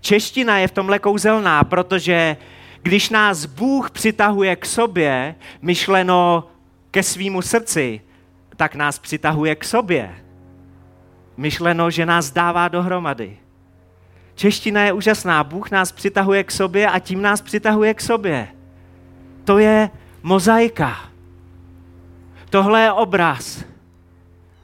Čeština 0.00 0.58
je 0.58 0.68
v 0.68 0.72
tomhle 0.72 0.98
kouzelná, 0.98 1.64
protože 1.64 2.36
když 2.82 3.10
nás 3.10 3.44
Bůh 3.44 3.90
přitahuje 3.90 4.56
k 4.56 4.66
sobě, 4.66 5.34
myšleno 5.62 6.48
ke 6.90 7.02
svýmu 7.02 7.42
srdci, 7.42 8.00
tak 8.56 8.74
nás 8.74 8.98
přitahuje 8.98 9.54
k 9.54 9.64
sobě. 9.64 10.14
Myšleno, 11.36 11.90
že 11.90 12.06
nás 12.06 12.30
dává 12.30 12.68
dohromady. 12.68 13.36
Čeština 14.38 14.82
je 14.82 14.92
úžasná. 14.92 15.44
Bůh 15.44 15.70
nás 15.70 15.92
přitahuje 15.92 16.44
k 16.44 16.50
sobě 16.50 16.86
a 16.90 16.98
tím 16.98 17.22
nás 17.22 17.42
přitahuje 17.42 17.94
k 17.94 18.00
sobě. 18.00 18.48
To 19.44 19.58
je 19.58 19.90
mozaika. 20.22 21.10
Tohle 22.50 22.82
je 22.82 22.92
obraz. 22.92 23.64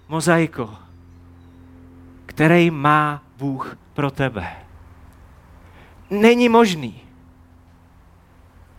Mozaiko, 0.09 0.75
který 2.27 2.71
má 2.71 3.23
Bůh 3.39 3.77
pro 3.95 4.11
tebe. 4.11 4.47
Není 6.11 6.49
možný, 6.49 7.01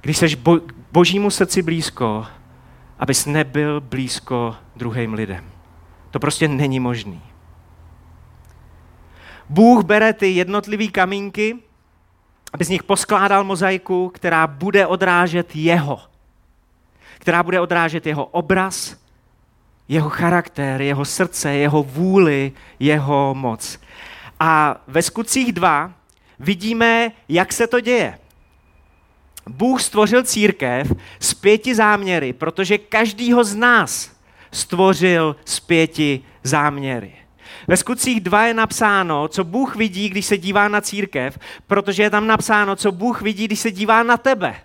když 0.02 0.18
jsi 0.18 0.36
bo, 0.36 0.60
božímu 0.92 1.30
srdci 1.30 1.62
blízko, 1.62 2.26
abys 3.00 3.26
nebyl 3.26 3.82
blízko 3.82 4.56
druhým 4.76 5.14
lidem. 5.14 5.46
To 6.12 6.20
prostě 6.20 6.48
není 6.48 6.80
možný. 6.80 7.22
Bůh 9.50 9.84
bere 9.84 10.14
ty 10.14 10.28
jednotlivé 10.28 10.88
kamínky, 10.88 11.56
aby 12.54 12.66
z 12.66 12.70
nich 12.70 12.84
poskládal 12.84 13.44
mozaiku, 13.44 14.10
která 14.10 14.48
bude 14.48 14.88
odrážet 14.88 15.56
jeho 15.56 16.02
která 17.26 17.44
bude 17.44 17.62
odrážet 17.62 18.06
jeho 18.06 18.26
obraz, 18.26 18.96
jeho 19.88 20.10
charakter, 20.10 20.82
jeho 20.82 21.06
srdce, 21.06 21.54
jeho 21.54 21.84
vůli, 21.84 22.52
jeho 22.80 23.36
moc. 23.36 23.80
A 24.40 24.82
ve 24.88 25.02
skutcích 25.02 25.54
2 25.54 25.94
vidíme, 26.40 27.12
jak 27.30 27.54
se 27.54 27.68
to 27.68 27.80
děje. 27.80 28.20
Bůh 29.50 29.82
stvořil 29.82 30.24
církev 30.24 30.92
s 31.20 31.34
pěti 31.34 31.76
záměry, 31.76 32.34
protože 32.34 32.78
každýho 32.78 33.44
z 33.44 33.56
nás 33.56 34.12
stvořil 34.52 35.36
s 35.46 35.60
pěti 35.60 36.24
záměry. 36.44 37.16
Ve 37.68 37.78
skutcích 37.78 38.20
2 38.20 38.46
je 38.46 38.54
napsáno, 38.54 39.28
co 39.28 39.44
Bůh 39.44 39.76
vidí, 39.76 40.10
když 40.10 40.26
se 40.26 40.38
dívá 40.38 40.68
na 40.68 40.82
církev, 40.82 41.40
protože 41.68 42.04
je 42.04 42.10
tam 42.10 42.28
napsáno, 42.28 42.76
co 42.76 42.92
Bůh 42.92 43.22
vidí, 43.22 43.46
když 43.46 43.60
se 43.60 43.72
dívá 43.72 44.04
na 44.04 44.18
tebe 44.18 44.56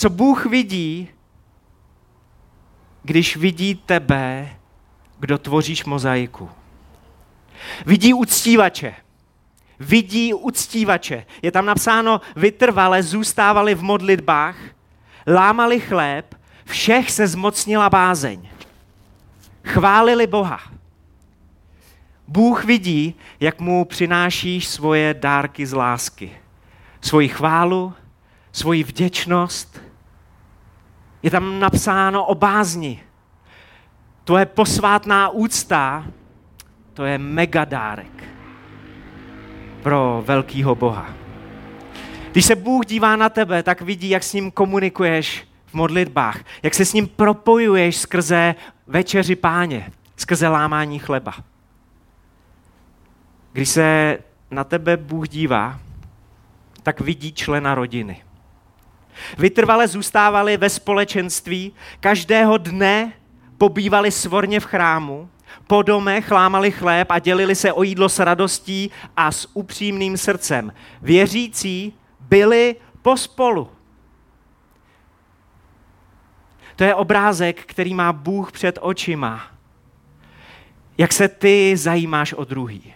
co 0.00 0.10
Bůh 0.10 0.46
vidí, 0.46 1.08
když 3.02 3.36
vidí 3.36 3.74
tebe, 3.74 4.56
kdo 5.18 5.38
tvoříš 5.38 5.84
mozaiku. 5.84 6.50
Vidí 7.86 8.14
uctívače. 8.14 8.94
Vidí 9.80 10.34
uctívače. 10.34 11.26
Je 11.42 11.52
tam 11.52 11.66
napsáno, 11.66 12.20
vytrvale 12.36 13.02
zůstávali 13.02 13.74
v 13.74 13.82
modlitbách, 13.82 14.56
lámali 15.26 15.80
chléb, 15.80 16.34
všech 16.64 17.10
se 17.10 17.26
zmocnila 17.26 17.90
bázeň. 17.90 18.48
Chválili 19.64 20.26
Boha. 20.26 20.60
Bůh 22.30 22.64
vidí, 22.64 23.14
jak 23.40 23.60
mu 23.60 23.84
přinášíš 23.84 24.68
svoje 24.68 25.14
dárky 25.14 25.66
z 25.66 25.72
lásky. 25.72 26.30
Svoji 27.00 27.28
chválu, 27.28 27.94
svoji 28.52 28.84
vděčnost, 28.84 29.82
je 31.22 31.30
tam 31.30 31.60
napsáno 31.60 32.24
o 32.24 32.34
bázni. 32.34 33.02
To 34.24 34.38
je 34.38 34.46
posvátná 34.46 35.28
úcta, 35.28 36.06
to 36.94 37.04
je 37.04 37.18
megadárek 37.18 38.24
pro 39.82 40.22
velkýho 40.26 40.74
Boha. 40.74 41.06
Když 42.32 42.44
se 42.44 42.56
Bůh 42.56 42.86
dívá 42.86 43.16
na 43.16 43.28
tebe, 43.28 43.62
tak 43.62 43.80
vidí, 43.80 44.10
jak 44.10 44.22
s 44.22 44.32
ním 44.32 44.50
komunikuješ 44.50 45.48
v 45.66 45.74
modlitbách, 45.74 46.38
jak 46.62 46.74
se 46.74 46.84
s 46.84 46.92
ním 46.92 47.08
propojuješ 47.08 47.96
skrze 47.96 48.54
večeři 48.86 49.36
páně, 49.36 49.92
skrze 50.16 50.48
lámání 50.48 50.98
chleba. 50.98 51.49
Když 53.52 53.68
se 53.68 54.18
na 54.50 54.64
tebe 54.64 54.96
Bůh 54.96 55.28
dívá, 55.28 55.80
tak 56.82 57.00
vidí 57.00 57.32
člena 57.32 57.74
rodiny. 57.74 58.22
Vytrvale 59.38 59.88
zůstávali 59.88 60.56
ve 60.56 60.70
společenství, 60.70 61.72
každého 62.00 62.58
dne 62.58 63.12
pobývali 63.58 64.10
svorně 64.10 64.60
v 64.60 64.64
chrámu, 64.64 65.28
po 65.66 65.82
domech 65.82 66.30
lámali 66.30 66.70
chléb 66.70 67.10
a 67.10 67.18
dělili 67.18 67.54
se 67.54 67.72
o 67.72 67.82
jídlo 67.82 68.08
s 68.08 68.18
radostí 68.18 68.90
a 69.16 69.32
s 69.32 69.48
upřímným 69.56 70.16
srdcem. 70.16 70.72
Věřící 71.02 71.92
byli 72.20 72.76
pospolu. 73.02 73.70
To 76.76 76.84
je 76.84 76.94
obrázek, 76.94 77.64
který 77.66 77.94
má 77.94 78.12
Bůh 78.12 78.52
před 78.52 78.78
očima. 78.80 79.42
Jak 80.98 81.12
se 81.12 81.28
ty 81.28 81.76
zajímáš 81.76 82.32
o 82.32 82.44
druhý. 82.44 82.94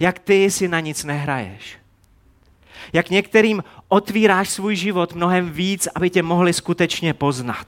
Jak 0.00 0.18
ty 0.18 0.50
si 0.50 0.68
na 0.68 0.80
nic 0.80 1.04
nehraješ. 1.04 1.78
Jak 2.92 3.10
některým 3.10 3.64
otvíráš 3.88 4.48
svůj 4.48 4.76
život 4.76 5.14
mnohem 5.14 5.50
víc, 5.50 5.88
aby 5.94 6.10
tě 6.10 6.22
mohli 6.22 6.52
skutečně 6.52 7.14
poznat. 7.14 7.66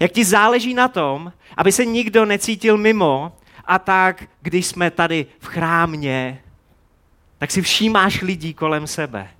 Jak 0.00 0.12
ti 0.12 0.24
záleží 0.24 0.74
na 0.74 0.88
tom, 0.88 1.32
aby 1.56 1.72
se 1.72 1.84
nikdo 1.84 2.24
necítil 2.24 2.76
mimo 2.76 3.32
a 3.64 3.78
tak, 3.78 4.24
když 4.42 4.66
jsme 4.66 4.90
tady 4.90 5.26
v 5.38 5.46
chrámě, 5.46 6.40
tak 7.38 7.50
si 7.50 7.62
všímáš 7.62 8.22
lidí 8.22 8.54
kolem 8.54 8.86
sebe. 8.86 9.30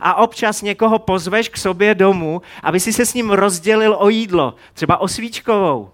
A 0.00 0.14
občas 0.14 0.62
někoho 0.62 0.98
pozveš 0.98 1.48
k 1.48 1.56
sobě 1.56 1.94
domů, 1.94 2.42
aby 2.62 2.80
si 2.80 2.92
se 2.92 3.06
s 3.06 3.14
ním 3.14 3.30
rozdělil 3.30 3.96
o 3.98 4.08
jídlo, 4.08 4.54
třeba 4.74 4.96
o 4.96 5.08
svíčkovou. 5.08 5.90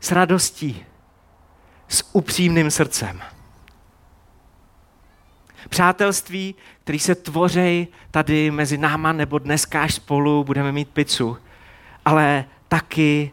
S 0.00 0.12
radostí, 0.12 0.84
s 1.88 2.04
upřímným 2.12 2.70
srdcem. 2.70 3.22
Přátelství, 5.68 6.54
který 6.82 6.98
se 6.98 7.14
tvoří 7.14 7.88
tady 8.10 8.50
mezi 8.50 8.78
náma, 8.78 9.12
nebo 9.12 9.38
dneska 9.38 9.82
až 9.82 9.94
spolu 9.94 10.44
budeme 10.44 10.72
mít 10.72 10.88
pizzu, 10.88 11.38
ale 12.04 12.44
taky 12.68 13.30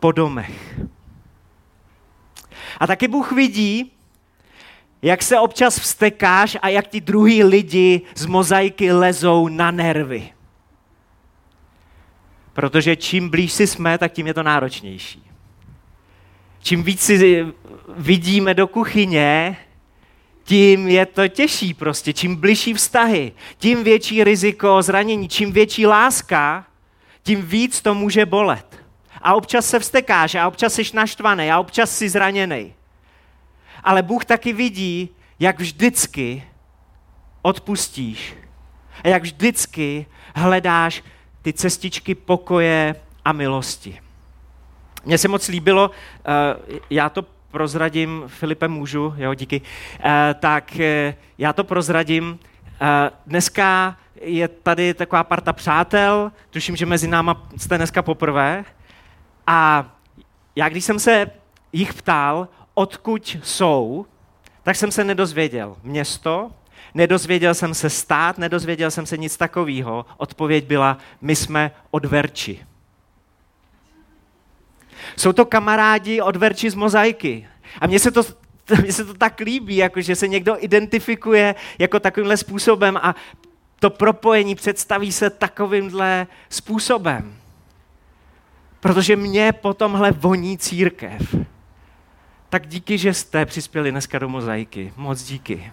po 0.00 0.12
domech. 0.12 0.80
A 2.80 2.86
taky 2.86 3.08
Bůh 3.08 3.32
vidí, 3.32 3.92
jak 5.02 5.22
se 5.22 5.38
občas 5.38 5.78
vstekáš 5.78 6.56
a 6.62 6.68
jak 6.68 6.86
ti 6.86 7.00
druhý 7.00 7.44
lidi 7.44 8.00
z 8.14 8.26
mozaiky 8.26 8.92
lezou 8.92 9.48
na 9.48 9.70
nervy. 9.70 10.32
Protože 12.52 12.96
čím 12.96 13.28
blíž 13.28 13.52
si 13.52 13.66
jsme, 13.66 13.98
tak 13.98 14.12
tím 14.12 14.26
je 14.26 14.34
to 14.34 14.42
náročnější. 14.42 15.30
Čím 16.62 16.82
víc 16.82 17.00
si 17.00 17.46
vidíme 17.88 18.54
do 18.54 18.66
kuchyně, 18.66 19.56
tím 20.44 20.88
je 20.88 21.06
to 21.06 21.28
těžší 21.28 21.74
prostě. 21.74 22.12
Čím 22.12 22.36
bližší 22.36 22.74
vztahy, 22.74 23.32
tím 23.58 23.84
větší 23.84 24.24
riziko 24.24 24.82
zranění, 24.82 25.28
čím 25.28 25.52
větší 25.52 25.86
láska, 25.86 26.66
tím 27.22 27.42
víc 27.42 27.82
to 27.82 27.94
může 27.94 28.26
bolet. 28.26 28.84
A 29.22 29.34
občas 29.34 29.66
se 29.66 29.78
vstekáš, 29.78 30.34
a 30.34 30.48
občas 30.48 30.74
jsi 30.74 30.82
naštvaný, 30.94 31.50
a 31.50 31.60
občas 31.60 31.96
jsi 31.96 32.08
zraněný. 32.08 32.74
Ale 33.84 34.02
Bůh 34.02 34.24
taky 34.24 34.52
vidí, 34.52 35.08
jak 35.38 35.60
vždycky 35.60 36.44
odpustíš. 37.42 38.34
A 39.04 39.08
jak 39.08 39.22
vždycky 39.22 40.06
hledáš 40.34 41.02
ty 41.42 41.52
cestičky 41.52 42.14
pokoje 42.14 42.94
a 43.24 43.32
milosti. 43.32 44.00
Mně 45.04 45.18
se 45.18 45.28
moc 45.28 45.48
líbilo, 45.48 45.90
eh, 45.90 46.80
já 46.90 47.08
to 47.08 47.33
prozradím, 47.54 48.24
Filipe 48.26 48.68
můžu, 48.68 49.14
jo, 49.16 49.34
díky, 49.34 49.62
eh, 50.04 50.34
tak 50.40 50.80
eh, 50.80 51.14
já 51.38 51.52
to 51.52 51.64
prozradím. 51.64 52.38
Dneska 53.26 53.96
je 54.20 54.48
tady 54.48 54.94
taková 54.94 55.24
parta 55.24 55.52
přátel, 55.52 56.32
tuším, 56.50 56.76
že 56.76 56.86
mezi 56.86 57.08
náma 57.08 57.48
jste 57.56 57.76
dneska 57.76 58.02
poprvé. 58.02 58.64
A 59.46 59.86
já, 60.56 60.68
když 60.68 60.84
jsem 60.84 60.98
se 60.98 61.30
jich 61.72 61.94
ptal, 61.94 62.48
odkud 62.74 63.36
jsou, 63.42 64.06
tak 64.62 64.76
jsem 64.76 64.90
se 64.90 65.04
nedozvěděl 65.04 65.76
město, 65.82 66.50
nedozvěděl 66.94 67.54
jsem 67.54 67.74
se 67.74 67.90
stát, 67.90 68.38
nedozvěděl 68.38 68.90
jsem 68.90 69.06
se 69.06 69.16
nic 69.16 69.36
takového. 69.36 70.06
Odpověď 70.16 70.66
byla, 70.66 70.98
my 71.20 71.36
jsme 71.36 71.70
od 71.90 72.04
Verči. 72.04 72.66
Jsou 75.16 75.32
to 75.32 75.44
kamarádi 75.44 76.20
od 76.20 76.36
Verči 76.36 76.70
z 76.70 76.74
mozaiky. 76.74 77.48
A 77.80 77.86
mně 77.86 77.98
se 77.98 78.10
to, 78.10 78.22
mně 78.82 78.92
se 78.92 79.04
to 79.04 79.14
tak 79.14 79.40
líbí, 79.40 79.76
jako 79.76 80.00
že 80.00 80.16
se 80.16 80.28
někdo 80.28 80.56
identifikuje 80.58 81.54
jako 81.78 82.00
takovýmhle 82.00 82.36
způsobem 82.36 82.96
a 82.96 83.14
to 83.80 83.90
propojení 83.90 84.54
představí 84.54 85.12
se 85.12 85.30
takovýmhle 85.30 86.26
způsobem. 86.48 87.36
Protože 88.80 89.16
mě 89.16 89.52
po 89.52 89.74
tomhle 89.74 90.12
voní 90.12 90.58
církev. 90.58 91.34
Tak 92.48 92.66
díky, 92.66 92.98
že 92.98 93.14
jste 93.14 93.46
přispěli 93.46 93.90
dneska 93.90 94.18
do 94.18 94.28
mozaiky. 94.28 94.92
Moc 94.96 95.22
díky. 95.22 95.72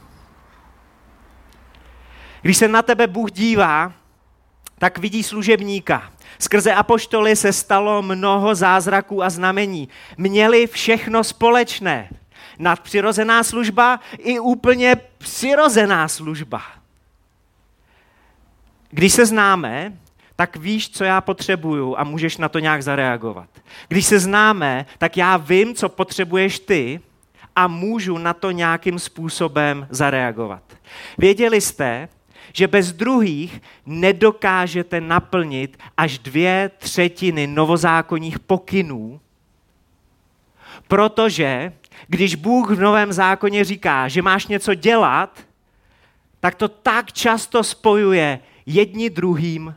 Když 2.42 2.58
se 2.58 2.68
na 2.68 2.82
tebe 2.82 3.08
Bůh 3.08 3.32
dívá, 3.32 3.94
tak 4.80 4.98
vidí 4.98 5.24
služebníka. 5.24 6.12
Skrze 6.40 6.74
apoštoly 6.74 7.36
se 7.36 7.54
stalo 7.54 8.02
mnoho 8.02 8.56
zázraků 8.56 9.24
a 9.24 9.30
znamení. 9.30 9.90
Měli 10.18 10.68
všechno 10.68 11.24
společné. 11.24 12.10
Nadpřirozená 12.60 13.44
služba 13.44 14.00
i 14.18 14.40
úplně 14.40 14.96
přirozená 15.18 16.08
služba. 16.08 16.62
Když 18.90 19.14
se 19.14 19.26
známe, 19.26 19.94
tak 20.36 20.56
víš, 20.56 20.90
co 20.90 21.04
já 21.04 21.22
potřebuju 21.22 21.96
a 21.98 22.04
můžeš 22.04 22.38
na 22.38 22.50
to 22.50 22.60
nějak 22.60 22.84
zareagovat. 22.84 23.50
Když 23.88 24.06
se 24.06 24.20
známe, 24.20 24.86
tak 24.98 25.18
já 25.18 25.38
vím, 25.38 25.76
co 25.76 25.90
potřebuješ 25.90 26.60
ty 26.60 27.00
a 27.56 27.68
můžu 27.68 28.18
na 28.18 28.34
to 28.34 28.52
nějakým 28.52 29.00
způsobem 29.00 29.88
zareagovat. 29.90 30.64
Věděli 31.18 31.62
jste, 31.62 32.10
že 32.54 32.68
bez 32.68 32.92
druhých 32.94 33.62
nedokážete 33.86 35.02
naplnit 35.02 35.78
až 35.98 36.20
dvě 36.20 36.72
třetiny 36.78 37.48
novozákonních 37.48 38.40
pokynů, 38.40 39.20
protože 40.88 41.74
když 42.08 42.36
Bůh 42.36 42.70
v 42.72 42.80
Novém 42.80 43.14
zákoně 43.14 43.64
říká, 43.64 44.08
že 44.08 44.22
máš 44.22 44.48
něco 44.48 44.74
dělat, 44.74 45.40
tak 46.40 46.56
to 46.56 46.68
tak 46.68 47.12
často 47.12 47.64
spojuje 47.64 48.40
jedni 48.66 49.10
druhým, 49.10 49.76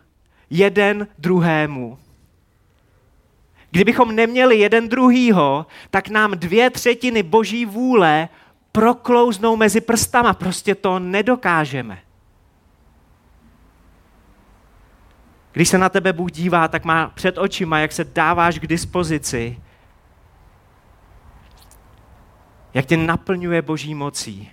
jeden 0.50 1.09
druhému. 1.18 1.98
Kdybychom 3.70 4.14
neměli 4.14 4.59
jeden 4.59 4.88
druhýho, 4.88 5.66
tak 5.90 6.09
nám 6.09 6.31
dvě 6.31 6.70
třetiny 6.70 7.22
boží 7.22 7.66
vůle 7.66 8.29
proklouznou 8.72 9.57
mezi 9.57 9.81
prstama. 9.81 10.35
Prostě 10.35 10.74
to 10.74 10.98
nedokážeme. 10.98 11.98
Když 15.55 15.69
se 15.69 15.79
na 15.79 15.88
tebe 15.88 16.12
Bůh 16.12 16.33
dívá, 16.33 16.69
tak 16.69 16.85
má 16.85 17.09
před 17.09 17.38
očima, 17.38 17.79
jak 17.79 17.93
se 17.93 18.05
dáváš 18.05 18.59
k 18.59 18.67
dispozici, 18.67 19.61
jak 22.75 22.87
tě 22.87 22.97
naplňuje 22.97 23.62
boží 23.62 23.95
mocí 23.95 24.51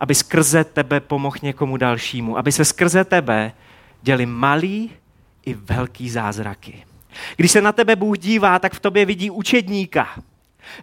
aby 0.00 0.14
skrze 0.14 0.64
tebe 0.64 1.00
pomohl 1.00 1.36
někomu 1.42 1.76
dalšímu, 1.76 2.38
aby 2.38 2.52
se 2.52 2.64
skrze 2.64 3.04
tebe 3.04 3.52
děli 4.02 4.26
malý 4.26 4.90
i 5.46 5.54
velký 5.54 6.10
zázraky. 6.10 6.84
Když 7.36 7.50
se 7.50 7.60
na 7.60 7.72
tebe 7.72 7.96
Bůh 7.96 8.18
dívá, 8.18 8.58
tak 8.58 8.72
v 8.72 8.80
tobě 8.80 9.04
vidí 9.04 9.30
učedníka. 9.30 10.08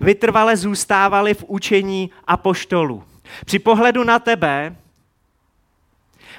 Vytrvale 0.02 0.58
zůstávali 0.58 1.34
v 1.34 1.44
učení 1.48 2.12
apoštolů. 2.28 3.04
Při 3.46 3.60
pohledu 3.60 4.04
na 4.04 4.20
tebe 4.20 4.76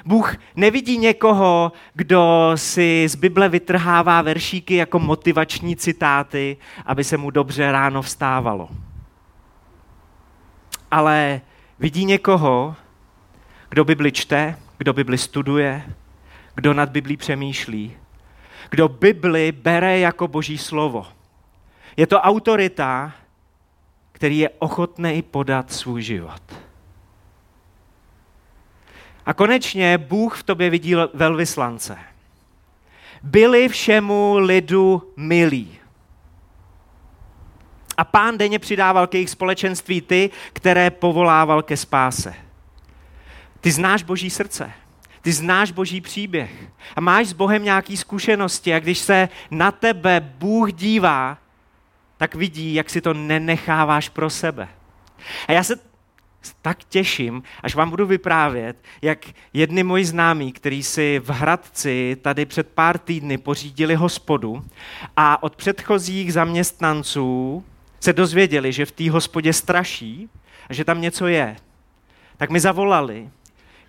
Bůh 0.05 0.35
nevidí 0.55 0.97
někoho, 0.97 1.71
kdo 1.93 2.51
si 2.55 3.05
z 3.07 3.15
Bible 3.15 3.49
vytrhává 3.49 4.21
veršíky 4.21 4.75
jako 4.75 4.99
motivační 4.99 5.75
citáty, 5.75 6.57
aby 6.85 7.03
se 7.03 7.17
mu 7.17 7.31
dobře 7.31 7.71
ráno 7.71 8.01
vstávalo. 8.01 8.69
Ale 10.91 11.41
Vidí 11.83 12.05
někoho, 12.05 12.75
kdo 13.69 13.85
Bibli 13.85 14.11
čte, 14.11 14.55
kdo 14.77 14.93
Bibli 14.93 15.17
studuje, 15.17 15.83
kdo 16.55 16.73
nad 16.73 16.89
Biblí 16.89 17.17
přemýšlí, 17.17 17.97
kdo 18.69 18.87
Bibli 18.87 19.51
bere 19.51 19.99
jako 19.99 20.27
boží 20.27 20.57
slovo. 20.57 21.07
Je 21.97 22.07
to 22.07 22.21
autorita, 22.21 23.11
který 24.11 24.37
je 24.37 24.49
ochotný 24.49 25.21
podat 25.21 25.71
svůj 25.71 26.01
život. 26.01 26.62
A 29.25 29.33
konečně 29.33 29.97
Bůh 29.97 30.37
v 30.37 30.43
tobě 30.43 30.69
vidí 30.69 30.95
velvyslance. 31.13 31.97
Byli 33.23 33.69
všemu 33.69 34.37
lidu 34.37 35.13
milí. 35.17 35.77
A 37.97 38.03
pán 38.03 38.37
denně 38.37 38.59
přidával 38.59 39.07
ke 39.07 39.17
jejich 39.17 39.29
společenství 39.29 40.01
ty, 40.01 40.29
které 40.53 40.91
povolával 40.91 41.61
ke 41.61 41.77
spáse. 41.77 42.33
Ty 43.61 43.71
znáš 43.71 44.03
boží 44.03 44.29
srdce. 44.29 44.71
ty 45.21 45.31
znáš 45.31 45.71
boží 45.71 46.01
příběh 46.01 46.51
a 46.95 47.01
máš 47.01 47.27
s 47.27 47.33
Bohem 47.33 47.63
nějaké 47.63 47.97
zkušenosti 47.97 48.73
a 48.73 48.79
když 48.79 48.99
se 48.99 49.29
na 49.51 49.71
tebe 49.71 50.19
Bůh 50.19 50.73
dívá, 50.73 51.37
tak 52.17 52.35
vidí, 52.35 52.73
jak 52.73 52.89
si 52.89 53.01
to 53.01 53.13
nenecháváš 53.13 54.09
pro 54.09 54.29
sebe. 54.29 54.67
A 55.47 55.51
já 55.51 55.63
se 55.63 55.92
tak 56.61 56.83
těším, 56.83 57.43
až 57.63 57.75
vám 57.75 57.89
budu 57.89 58.05
vyprávět, 58.05 58.77
jak 59.01 59.25
jedni 59.53 59.83
moji 59.83 60.05
známí, 60.05 60.51
který 60.51 60.83
si 60.83 61.21
v 61.23 61.29
Hradci 61.29 62.17
tady 62.21 62.45
před 62.45 62.67
pár 62.67 62.97
týdny 62.97 63.37
pořídili 63.37 63.95
hospodu 63.95 64.65
a 65.17 65.43
od 65.43 65.55
předchozích 65.55 66.33
zaměstnanců 66.33 67.63
se 67.99 68.13
dozvěděli, 68.13 68.73
že 68.73 68.85
v 68.85 68.91
té 68.91 69.11
hospodě 69.11 69.53
straší 69.53 70.29
a 70.69 70.73
že 70.73 70.85
tam 70.85 71.01
něco 71.01 71.27
je, 71.27 71.55
tak 72.37 72.49
mi 72.49 72.59
zavolali, 72.59 73.29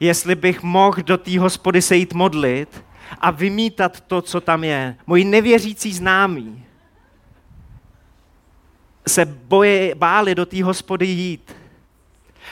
jestli 0.01 0.35
bych 0.35 0.63
mohl 0.63 1.03
do 1.03 1.19
té 1.19 1.39
hospody 1.39 1.83
se 1.83 1.97
jít 1.97 2.13
modlit 2.13 2.85
a 3.21 3.31
vymítat 3.31 4.01
to, 4.01 4.23
co 4.23 4.41
tam 4.41 4.65
je. 4.65 4.97
Moji 5.07 5.25
nevěřící 5.25 5.93
známí 5.93 6.65
se 9.09 9.25
boje, 9.25 9.95
báli 9.95 10.35
do 10.35 10.47
té 10.47 10.65
hospody 10.65 11.07
jít. 11.07 11.57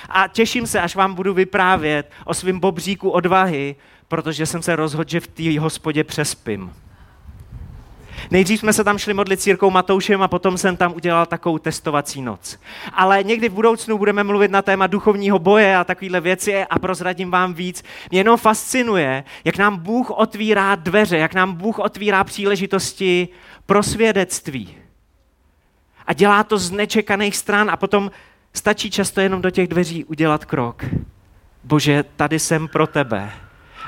A 0.09 0.29
těším 0.29 0.67
se, 0.67 0.81
až 0.81 0.97
vám 0.97 1.15
budu 1.15 1.35
vyprávět 1.35 2.11
o 2.25 2.35
svém 2.35 2.61
bobříku 2.61 3.11
odvahy, 3.11 3.77
protože 4.09 4.47
jsem 4.47 4.63
se 4.63 4.77
rozhodl, 4.77 5.11
že 5.11 5.21
v 5.21 5.27
té 5.27 5.61
hospodě 5.61 6.05
přespím. 6.05 6.73
Nejdřív 8.31 8.61
jsme 8.61 8.73
se 8.73 8.85
tam 8.85 8.99
šli 8.99 9.15
modlit 9.15 9.41
s 9.41 9.47
Jirkou 9.47 9.71
Matoušem 9.71 10.23
a 10.23 10.29
potom 10.29 10.59
jsem 10.59 10.77
tam 10.77 10.93
udělal 10.95 11.27
takovou 11.27 11.59
testovací 11.59 12.23
noc. 12.23 12.59
Ale 12.93 13.23
někdy 13.23 13.49
v 13.49 13.53
budoucnu 13.53 13.99
budeme 13.99 14.25
mluvit 14.25 14.51
na 14.51 14.63
téma 14.63 14.87
duchovního 14.87 15.39
boje 15.39 15.77
a 15.77 15.85
takovéhle 15.85 16.21
věci 16.21 16.65
a 16.65 16.79
prozradím 16.79 17.31
vám 17.31 17.55
víc. 17.55 17.85
Mě 18.11 18.21
jenom 18.21 18.37
fascinuje, 18.37 19.25
jak 19.45 19.59
nám 19.59 19.79
Bůh 19.79 20.11
otvírá 20.11 20.75
dveře, 20.75 21.19
jak 21.19 21.35
nám 21.35 21.53
Bůh 21.53 21.79
otvírá 21.79 22.25
příležitosti 22.25 23.29
pro 23.67 23.83
svědectví. 23.83 24.77
A 26.07 26.13
dělá 26.13 26.45
to 26.45 26.59
z 26.59 26.71
nečekaných 26.71 27.37
stran 27.37 27.71
a 27.71 27.77
potom 27.77 28.11
stačí 28.53 28.91
často 28.91 29.21
jenom 29.21 29.43
do 29.43 29.51
těch 29.51 29.69
dveří 29.69 30.05
udělat 30.05 30.45
krok. 30.45 30.85
Bože, 31.65 32.05
tady 32.17 32.39
jsem 32.39 32.69
pro 32.69 32.87
tebe 32.87 33.31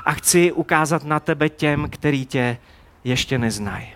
a 0.04 0.12
chci 0.12 0.52
ukázat 0.52 1.04
na 1.04 1.20
tebe 1.20 1.48
těm, 1.48 1.88
který 1.90 2.26
tě 2.26 2.58
ještě 3.04 3.38
neznají 3.38 3.86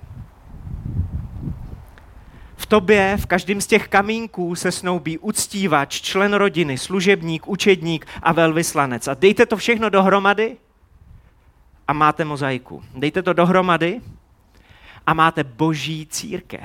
tobě, 2.69 3.17
v 3.17 3.27
každém 3.27 3.61
z 3.61 3.67
těch 3.67 3.89
kamínků 3.89 4.55
se 4.55 4.73
snoubí 4.73 5.19
uctívač, 5.19 6.01
člen 6.01 6.35
rodiny, 6.35 6.79
služebník, 6.79 7.49
učedník 7.49 8.07
a 8.23 8.33
velvyslanec. 8.33 9.09
A 9.09 9.15
dejte 9.15 9.47
to 9.47 9.57
všechno 9.57 9.91
dohromady 9.91 10.57
a 11.89 11.93
máte 11.93 12.25
mozaiku. 12.25 12.83
Dejte 12.95 13.23
to 13.23 13.33
dohromady 13.33 14.01
a 15.07 15.15
máte 15.15 15.45
boží 15.45 16.07
církev. 16.07 16.63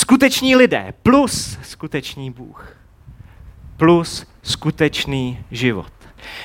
Skuteční 0.00 0.56
lidé 0.56 0.94
plus 1.02 1.58
skutečný 1.62 2.30
Bůh 2.30 2.76
plus 3.76 4.26
skutečný 4.42 5.44
život. 5.50 5.92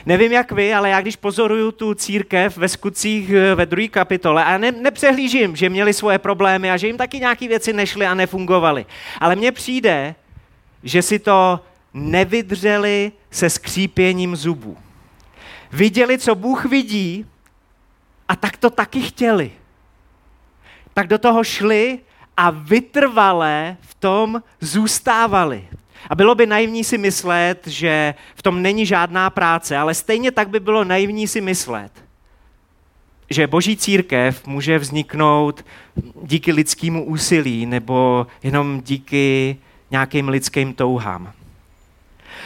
Nevím 0.05 0.31
jak 0.31 0.51
vy, 0.51 0.73
ale 0.73 0.89
já 0.89 1.01
když 1.01 1.15
pozoruju 1.15 1.71
tu 1.71 1.93
církev 1.93 2.57
ve 2.57 2.69
skutcích 2.69 3.29
eh, 3.29 3.55
ve 3.55 3.65
druhé 3.65 3.87
kapitole 3.87 4.45
a 4.45 4.57
ne, 4.57 4.71
nepřehlížím, 4.71 5.55
že 5.55 5.69
měli 5.69 5.93
svoje 5.93 6.19
problémy 6.19 6.71
a 6.71 6.77
že 6.77 6.87
jim 6.87 6.97
taky 6.97 7.19
nějaké 7.19 7.47
věci 7.47 7.73
nešly 7.73 8.05
a 8.05 8.13
nefungovaly. 8.13 8.85
Ale 9.19 9.35
mně 9.35 9.51
přijde, 9.51 10.15
že 10.83 11.01
si 11.01 11.19
to 11.19 11.59
nevydřeli 11.93 13.11
se 13.31 13.49
skřípěním 13.49 14.35
zubů. 14.35 14.77
Viděli, 15.71 16.17
co 16.17 16.35
Bůh 16.35 16.65
vidí 16.65 17.25
a 18.27 18.35
tak 18.35 18.57
to 18.57 18.69
taky 18.69 19.01
chtěli. 19.01 19.51
Tak 20.93 21.07
do 21.07 21.17
toho 21.17 21.43
šli 21.43 21.99
a 22.37 22.49
vytrvalé 22.49 23.77
v 23.81 23.95
tom 23.95 24.43
zůstávali. 24.61 25.67
A 26.09 26.15
bylo 26.15 26.35
by 26.35 26.45
naivní 26.45 26.83
si 26.83 26.97
myslet, 26.97 27.67
že 27.67 28.13
v 28.35 28.41
tom 28.41 28.61
není 28.61 28.85
žádná 28.85 29.29
práce, 29.29 29.77
ale 29.77 29.93
stejně 29.93 30.31
tak 30.31 30.49
by 30.49 30.59
bylo 30.59 30.83
naivní 30.83 31.27
si 31.27 31.41
myslet, 31.41 31.91
že 33.29 33.47
boží 33.47 33.77
církev 33.77 34.47
může 34.47 34.79
vzniknout 34.79 35.65
díky 36.21 36.51
lidskému 36.51 37.05
úsilí 37.05 37.65
nebo 37.65 38.27
jenom 38.43 38.81
díky 38.81 39.57
nějakým 39.91 40.29
lidským 40.29 40.73
touhám. 40.73 41.33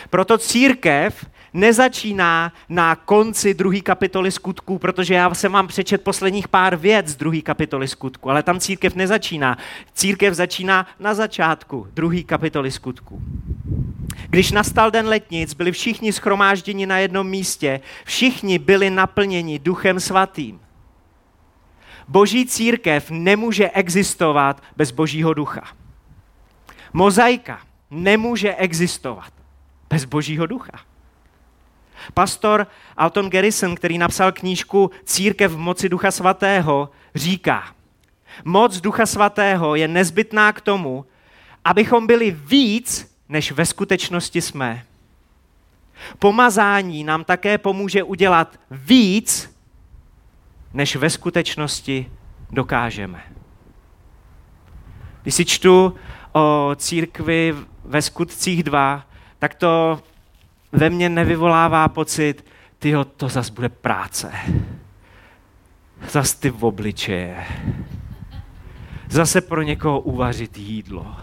Proto 0.09 0.37
církev 0.37 1.25
nezačíná 1.53 2.53
na 2.69 2.95
konci 2.95 3.53
druhé 3.53 3.81
kapitoly 3.81 4.31
skutků, 4.31 4.77
protože 4.77 5.13
já 5.13 5.33
jsem 5.33 5.51
vám 5.51 5.67
přečet 5.67 6.03
posledních 6.03 6.47
pár 6.47 6.75
věc 6.75 7.07
z 7.07 7.15
druhé 7.15 7.41
kapitoly 7.41 7.87
skutků, 7.87 8.29
ale 8.29 8.43
tam 8.43 8.59
církev 8.59 8.95
nezačíná. 8.95 9.57
Církev 9.93 10.33
začíná 10.33 10.87
na 10.99 11.13
začátku 11.13 11.87
druhé 11.93 12.23
kapitoly 12.23 12.71
skutků. 12.71 13.21
Když 14.29 14.51
nastal 14.51 14.91
den 14.91 15.07
letnic, 15.07 15.53
byli 15.53 15.71
všichni 15.71 16.13
schromážděni 16.13 16.85
na 16.85 16.97
jednom 16.97 17.27
místě, 17.27 17.79
všichni 18.05 18.59
byli 18.59 18.89
naplněni 18.89 19.59
duchem 19.59 19.99
svatým. 19.99 20.59
Boží 22.07 22.45
církev 22.45 23.11
nemůže 23.11 23.69
existovat 23.69 24.63
bez 24.77 24.91
božího 24.91 25.33
ducha. 25.33 25.61
Mozaika 26.93 27.59
nemůže 27.91 28.55
existovat 28.55 29.33
bez 29.89 30.05
božího 30.05 30.45
ducha. 30.45 30.88
Pastor 32.13 32.67
Alton 32.97 33.29
Garrison, 33.29 33.75
který 33.75 33.97
napsal 33.97 34.31
knížku 34.31 34.91
Církev 35.03 35.51
v 35.51 35.57
moci 35.57 35.89
Ducha 35.89 36.11
Svatého, 36.11 36.89
říká, 37.15 37.63
moc 38.45 38.81
Ducha 38.81 39.05
Svatého 39.05 39.75
je 39.75 39.87
nezbytná 39.87 40.53
k 40.53 40.61
tomu, 40.61 41.05
abychom 41.65 42.07
byli 42.07 42.31
víc, 42.31 43.15
než 43.29 43.51
ve 43.51 43.65
skutečnosti 43.65 44.41
jsme. 44.41 44.85
Pomazání 46.19 47.03
nám 47.03 47.23
také 47.23 47.57
pomůže 47.57 48.03
udělat 48.03 48.59
víc, 48.71 49.55
než 50.73 50.95
ve 50.95 51.09
skutečnosti 51.09 52.11
dokážeme. 52.51 53.23
Když 55.21 55.35
si 55.35 55.45
čtu 55.45 55.95
o 56.31 56.71
církvi 56.75 57.55
ve 57.83 58.01
skutcích 58.01 58.63
2, 58.63 59.05
tak 59.39 59.55
to 59.55 60.01
ve 60.71 60.89
mně 60.89 61.09
nevyvolává 61.09 61.87
pocit, 61.87 62.45
tyjo, 62.79 63.05
to 63.05 63.29
zas 63.29 63.49
bude 63.49 63.69
práce. 63.69 64.31
Zas 66.09 66.33
ty 66.33 66.49
v 66.49 66.65
obličeje. 66.65 67.45
Zase 69.09 69.41
pro 69.41 69.61
někoho 69.61 69.99
uvařit 69.99 70.57
jídlo. 70.57 71.15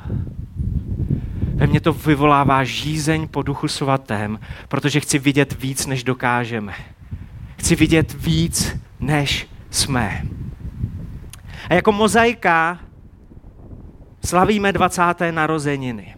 Ve 1.55 1.67
mně 1.67 1.81
to 1.81 1.93
vyvolává 1.93 2.65
žízeň 2.65 3.29
po 3.29 3.43
duchu 3.43 3.69
svatém, 3.69 4.41
protože 4.69 5.01
chci 5.01 5.19
vidět 5.19 5.63
víc, 5.63 5.87
než 5.87 6.05
dokážeme. 6.05 6.75
Chci 7.59 7.77
vidět 7.77 8.15
víc, 8.15 8.77
než 9.01 9.49
jsme. 9.71 10.23
A 11.71 11.75
jako 11.75 11.93
mozaika 11.93 12.79
slavíme 14.25 14.73
20. 14.73 15.03
narozeniny. 15.31 16.15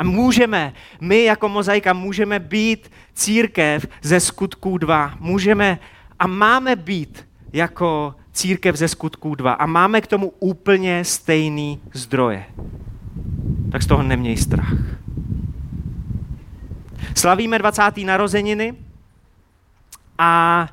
A 0.00 0.04
můžeme, 0.04 0.72
my 1.00 1.24
jako 1.24 1.48
mozaika 1.48 1.92
můžeme 1.92 2.38
být 2.38 2.90
církev 3.14 3.86
ze 4.02 4.20
skutků 4.20 4.78
dva. 4.78 5.14
Můžeme 5.18 5.78
a 6.18 6.26
máme 6.26 6.76
být 6.76 7.28
jako 7.52 8.14
církev 8.32 8.76
ze 8.76 8.88
skutků 8.88 9.34
dva. 9.34 9.52
A 9.52 9.66
máme 9.66 10.00
k 10.00 10.06
tomu 10.06 10.32
úplně 10.38 11.04
stejný 11.04 11.80
zdroje. 11.92 12.44
Tak 13.72 13.82
z 13.82 13.86
toho 13.86 14.02
neměj 14.02 14.36
strach. 14.36 14.74
Slavíme 17.14 17.58
20. 17.58 17.82
narozeniny 18.04 18.74
a 20.18 20.66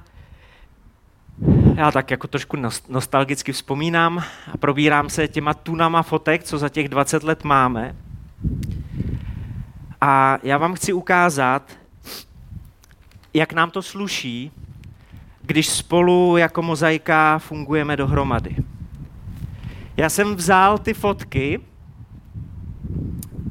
já 1.76 1.92
tak 1.92 2.12
jako 2.12 2.28
trošku 2.28 2.58
nostalgicky 2.90 3.52
vzpomínám 3.52 4.24
a 4.54 4.58
probírám 4.58 5.10
se 5.10 5.28
těma 5.28 5.54
tunama 5.54 6.04
fotek, 6.04 6.44
co 6.44 6.58
za 6.58 6.70
těch 6.70 6.90
20 6.90 7.24
let 7.24 7.44
máme. 7.44 7.96
A 10.02 10.38
já 10.44 10.58
vám 10.58 10.74
chci 10.74 10.94
ukázat, 10.94 11.72
jak 13.34 13.54
nám 13.54 13.72
to 13.72 13.82
sluší, 13.82 14.52
když 15.42 15.70
spolu 15.70 16.38
jako 16.38 16.62
mozaika 16.62 17.40
fungujeme 17.40 17.96
dohromady. 17.98 18.56
Já 19.98 20.10
jsem 20.10 20.36
vzal 20.36 20.78
ty 20.78 20.94
fotky 20.94 21.60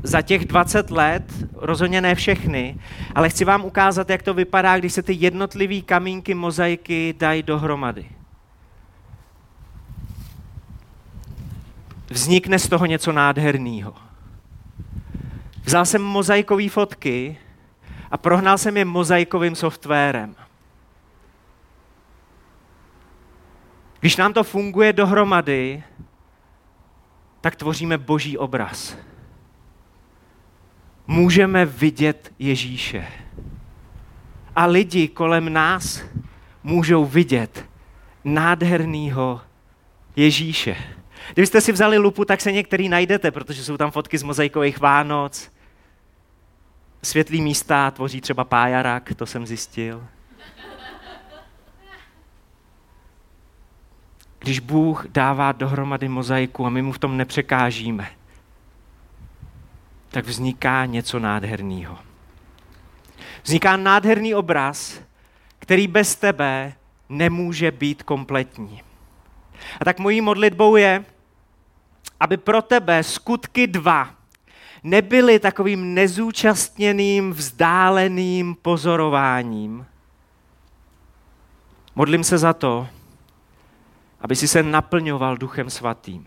za 0.02 0.22
těch 0.22 0.44
20 0.44 0.90
let, 0.90 1.32
rozhodně 1.54 2.00
ne 2.00 2.14
všechny, 2.14 2.78
ale 3.14 3.28
chci 3.28 3.44
vám 3.44 3.64
ukázat, 3.64 4.10
jak 4.10 4.22
to 4.22 4.34
vypadá, 4.34 4.78
když 4.78 4.92
se 4.92 5.02
ty 5.02 5.12
jednotlivé 5.12 5.80
kamínky 5.80 6.34
mozaiky 6.34 7.14
dají 7.18 7.42
dohromady. 7.42 8.06
Vznikne 12.10 12.58
z 12.58 12.68
toho 12.68 12.86
něco 12.86 13.12
nádherného. 13.12 14.05
Vzal 15.66 15.84
jsem 15.84 16.02
mozaikové 16.02 16.68
fotky 16.68 17.38
a 18.10 18.16
prohnal 18.16 18.58
jsem 18.58 18.76
je 18.76 18.84
mozaikovým 18.84 19.54
softwarem. 19.54 20.36
Když 24.00 24.16
nám 24.16 24.32
to 24.32 24.44
funguje 24.44 24.92
dohromady, 24.92 25.82
tak 27.40 27.56
tvoříme 27.56 27.98
boží 27.98 28.38
obraz. 28.38 28.96
Můžeme 31.06 31.66
vidět 31.66 32.32
Ježíše. 32.38 33.06
A 34.56 34.66
lidi 34.66 35.08
kolem 35.08 35.52
nás 35.52 36.02
můžou 36.62 37.04
vidět 37.04 37.64
nádhernýho 38.24 39.40
Ježíše. 40.16 40.76
Kdybyste 41.32 41.60
si 41.60 41.72
vzali 41.72 41.98
lupu, 41.98 42.24
tak 42.24 42.40
se 42.40 42.52
některý 42.52 42.88
najdete, 42.88 43.30
protože 43.30 43.64
jsou 43.64 43.76
tam 43.76 43.90
fotky 43.90 44.18
z 44.18 44.22
mozaikových 44.22 44.80
Vánoc. 44.80 45.55
Světlý 47.02 47.40
místa 47.40 47.90
tvoří 47.90 48.20
třeba 48.20 48.44
pájarak, 48.44 49.12
to 49.16 49.26
jsem 49.26 49.46
zjistil. 49.46 50.06
Když 54.38 54.58
Bůh 54.58 55.06
dává 55.08 55.52
dohromady 55.52 56.08
mozaiku 56.08 56.66
a 56.66 56.70
my 56.70 56.82
mu 56.82 56.92
v 56.92 56.98
tom 56.98 57.16
nepřekážíme, 57.16 58.10
tak 60.08 60.24
vzniká 60.24 60.86
něco 60.86 61.18
nádherného. 61.18 61.98
Vzniká 63.42 63.76
nádherný 63.76 64.34
obraz, 64.34 65.00
který 65.58 65.86
bez 65.86 66.16
tebe 66.16 66.72
nemůže 67.08 67.70
být 67.70 68.02
kompletní. 68.02 68.82
A 69.80 69.84
tak 69.84 69.98
mojí 69.98 70.20
modlitbou 70.20 70.76
je, 70.76 71.04
aby 72.20 72.36
pro 72.36 72.62
tebe 72.62 73.02
skutky 73.02 73.66
dva 73.66 74.15
nebyly 74.86 75.38
takovým 75.38 75.94
nezúčastněným, 75.94 77.32
vzdáleným 77.32 78.54
pozorováním. 78.62 79.86
Modlím 81.94 82.24
se 82.24 82.38
za 82.38 82.52
to, 82.52 82.88
aby 84.20 84.36
si 84.36 84.48
se 84.48 84.62
naplňoval 84.62 85.36
Duchem 85.36 85.70
Svatým. 85.70 86.26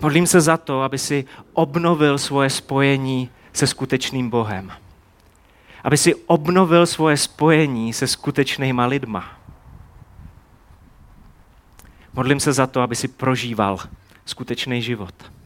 Modlím 0.00 0.26
se 0.26 0.40
za 0.40 0.56
to, 0.56 0.82
aby 0.82 0.98
si 0.98 1.24
obnovil 1.52 2.18
svoje 2.18 2.50
spojení 2.50 3.30
se 3.52 3.66
skutečným 3.66 4.30
Bohem. 4.30 4.72
Aby 5.84 5.96
si 5.96 6.14
obnovil 6.14 6.86
svoje 6.86 7.16
spojení 7.16 7.92
se 7.92 8.06
skutečnýma 8.06 8.86
lidma. 8.86 9.38
Modlím 12.12 12.40
se 12.40 12.52
za 12.52 12.66
to, 12.66 12.80
aby 12.80 12.96
si 12.96 13.08
prožíval 13.08 13.78
skutečný 14.24 14.82
život. 14.82 15.37